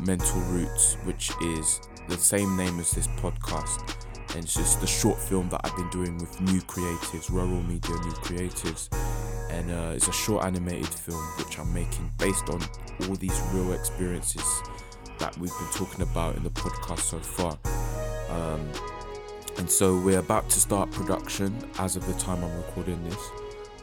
Mental 0.00 0.40
Roots, 0.42 0.94
which 1.02 1.32
is 1.42 1.80
the 2.08 2.16
same 2.16 2.56
name 2.56 2.78
as 2.78 2.92
this 2.92 3.08
podcast. 3.08 3.96
And 4.36 4.44
it's 4.44 4.54
just 4.54 4.80
the 4.80 4.86
short 4.86 5.18
film 5.18 5.48
that 5.48 5.62
I've 5.64 5.74
been 5.74 5.90
doing 5.90 6.16
with 6.18 6.40
new 6.42 6.60
creatives, 6.60 7.28
Rural 7.28 7.60
Media 7.64 7.90
New 7.90 8.12
Creatives. 8.22 8.88
And 9.50 9.72
uh, 9.72 9.94
it's 9.96 10.06
a 10.06 10.12
short 10.12 10.44
animated 10.44 10.86
film 10.86 11.24
which 11.38 11.58
I'm 11.58 11.74
making 11.74 12.12
based 12.18 12.48
on 12.50 12.62
all 13.08 13.16
these 13.16 13.42
real 13.52 13.72
experiences 13.72 14.44
that 15.18 15.36
we've 15.38 15.50
been 15.58 15.72
talking 15.74 16.02
about 16.02 16.36
in 16.36 16.44
the 16.44 16.50
podcast 16.50 17.00
so 17.00 17.18
far. 17.18 17.58
Um, 18.30 18.64
and 19.58 19.68
so 19.68 19.98
we're 19.98 20.20
about 20.20 20.48
to 20.50 20.60
start 20.60 20.92
production 20.92 21.52
as 21.80 21.96
of 21.96 22.06
the 22.06 22.14
time 22.14 22.44
I'm 22.44 22.56
recording 22.58 23.02
this. 23.02 23.39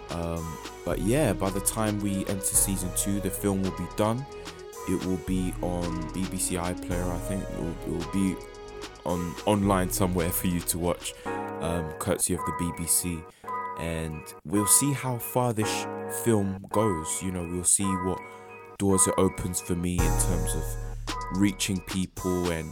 Um, 0.09 0.57
but 0.85 0.99
yeah, 0.99 1.33
by 1.33 1.49
the 1.49 1.59
time 1.59 1.99
we 1.99 2.25
enter 2.27 2.41
season 2.41 2.89
two, 2.95 3.19
the 3.19 3.29
film 3.29 3.61
will 3.61 3.77
be 3.77 3.87
done. 3.95 4.25
It 4.89 5.03
will 5.05 5.19
be 5.27 5.53
on 5.61 6.01
BBC 6.11 6.57
iPlayer, 6.57 7.11
I 7.11 7.17
think. 7.19 7.43
It 7.43 7.59
will, 7.59 7.69
it 7.69 8.05
will 8.05 8.11
be 8.13 8.35
on 9.05 9.35
online 9.45 9.89
somewhere 9.89 10.29
for 10.29 10.47
you 10.47 10.59
to 10.61 10.77
watch, 10.77 11.13
um, 11.61 11.91
courtesy 11.99 12.33
of 12.33 12.39
the 12.45 12.51
BBC. 12.53 13.23
And 13.79 14.21
we'll 14.45 14.65
see 14.65 14.93
how 14.93 15.17
far 15.17 15.53
this 15.53 15.69
sh- 15.69 16.23
film 16.23 16.65
goes. 16.71 17.21
You 17.21 17.31
know, 17.31 17.47
we'll 17.51 17.63
see 17.63 17.85
what 17.85 18.19
doors 18.77 19.05
it 19.07 19.13
opens 19.17 19.59
for 19.59 19.75
me 19.75 19.93
in 19.93 19.97
terms 19.99 20.55
of 20.55 20.63
reaching 21.35 21.79
people 21.81 22.51
and 22.51 22.69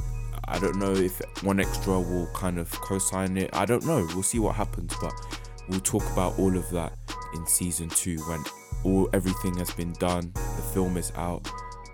I 0.47 0.59
don't 0.59 0.77
know 0.77 0.93
if 0.93 1.19
one 1.43 1.59
extra 1.59 1.99
will 1.99 2.27
kind 2.33 2.59
of 2.59 2.69
co-sign 2.71 3.35
it. 3.37 3.49
I 3.53 3.65
don't 3.65 3.83
know. 3.85 4.07
We'll 4.13 4.23
see 4.23 4.39
what 4.39 4.55
happens, 4.55 4.93
but 5.01 5.13
we'll 5.67 5.79
talk 5.79 6.03
about 6.11 6.37
all 6.37 6.55
of 6.55 6.69
that 6.69 6.93
in 7.33 7.45
season 7.47 7.89
two 7.89 8.17
when 8.27 8.43
all 8.83 9.09
everything 9.13 9.57
has 9.57 9.71
been 9.71 9.93
done, 9.93 10.31
the 10.33 10.61
film 10.73 10.97
is 10.97 11.11
out, 11.15 11.49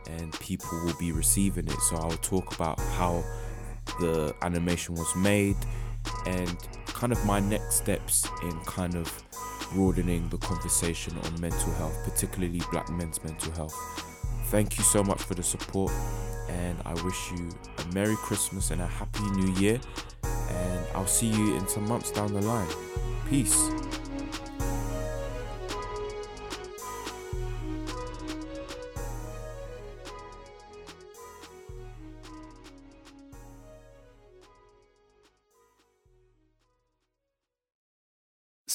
and 0.09 0.33
people 0.39 0.69
will 0.83 0.97
be 0.99 1.11
receiving 1.11 1.67
it. 1.67 1.79
So 1.89 1.97
I'll 1.97 2.11
talk 2.17 2.53
about 2.55 2.79
how 2.79 3.23
the 3.99 4.35
animation 4.41 4.95
was 4.95 5.15
made 5.15 5.57
and 6.25 6.57
kind 6.87 7.11
of 7.11 7.23
my 7.25 7.39
next 7.39 7.75
steps 7.75 8.27
in 8.43 8.59
kind 8.61 8.95
of 8.95 9.23
broadening 9.73 10.27
the 10.29 10.37
conversation 10.37 11.17
on 11.23 11.39
mental 11.41 11.71
health, 11.73 11.97
particularly 12.03 12.61
black 12.71 12.89
men's 12.89 13.23
mental 13.23 13.51
health. 13.53 13.75
Thank 14.45 14.77
you 14.77 14.83
so 14.83 15.03
much 15.03 15.21
for 15.21 15.33
the 15.33 15.43
support, 15.43 15.91
and 16.49 16.77
I 16.85 16.93
wish 17.03 17.31
you 17.31 17.49
a 17.77 17.93
Merry 17.93 18.15
Christmas 18.17 18.71
and 18.71 18.81
a 18.81 18.87
Happy 18.87 19.23
New 19.31 19.53
Year. 19.53 19.79
And 20.23 20.85
I'll 20.93 21.07
see 21.07 21.27
you 21.27 21.55
in 21.55 21.67
some 21.67 21.87
months 21.87 22.11
down 22.11 22.33
the 22.33 22.41
line. 22.41 22.67
Peace. 23.29 23.69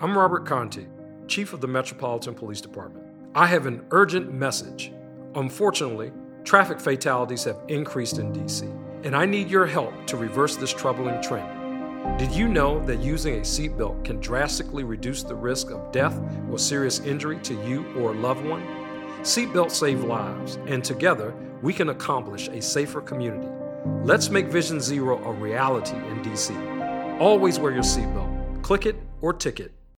I'm 0.00 0.18
Robert 0.18 0.44
Contee, 0.44 0.88
Chief 1.28 1.52
of 1.52 1.60
the 1.60 1.68
Metropolitan 1.68 2.34
Police 2.34 2.60
Department. 2.60 3.06
I 3.32 3.46
have 3.46 3.66
an 3.66 3.86
urgent 3.92 4.34
message. 4.34 4.92
Unfortunately, 5.36 6.10
traffic 6.42 6.80
fatalities 6.80 7.44
have 7.44 7.62
increased 7.68 8.18
in 8.18 8.32
DC, 8.32 8.64
and 9.04 9.14
I 9.14 9.24
need 9.24 9.48
your 9.48 9.66
help 9.66 10.04
to 10.08 10.16
reverse 10.16 10.56
this 10.56 10.72
troubling 10.74 11.22
trend. 11.22 12.18
Did 12.18 12.32
you 12.32 12.48
know 12.48 12.84
that 12.86 13.04
using 13.04 13.36
a 13.36 13.42
seatbelt 13.42 14.04
can 14.04 14.18
drastically 14.18 14.82
reduce 14.82 15.22
the 15.22 15.36
risk 15.36 15.70
of 15.70 15.92
death 15.92 16.20
or 16.50 16.58
serious 16.58 16.98
injury 16.98 17.38
to 17.38 17.54
you 17.64 17.86
or 17.94 18.12
a 18.12 18.18
loved 18.18 18.44
one? 18.44 18.66
Seatbelts 19.22 19.70
save 19.70 20.02
lives, 20.02 20.58
and 20.66 20.82
together 20.82 21.32
we 21.62 21.72
can 21.72 21.90
accomplish 21.90 22.48
a 22.48 22.60
safer 22.60 23.00
community. 23.00 23.48
Let's 24.02 24.28
make 24.28 24.48
Vision 24.48 24.80
Zero 24.80 25.22
a 25.24 25.32
reality 25.32 25.96
in 25.96 26.20
DC. 26.24 27.20
Always 27.20 27.60
wear 27.60 27.70
your 27.70 27.84
seatbelt. 27.84 28.60
Click 28.62 28.86
it 28.86 28.96
or 29.20 29.32
ticket. 29.32 29.70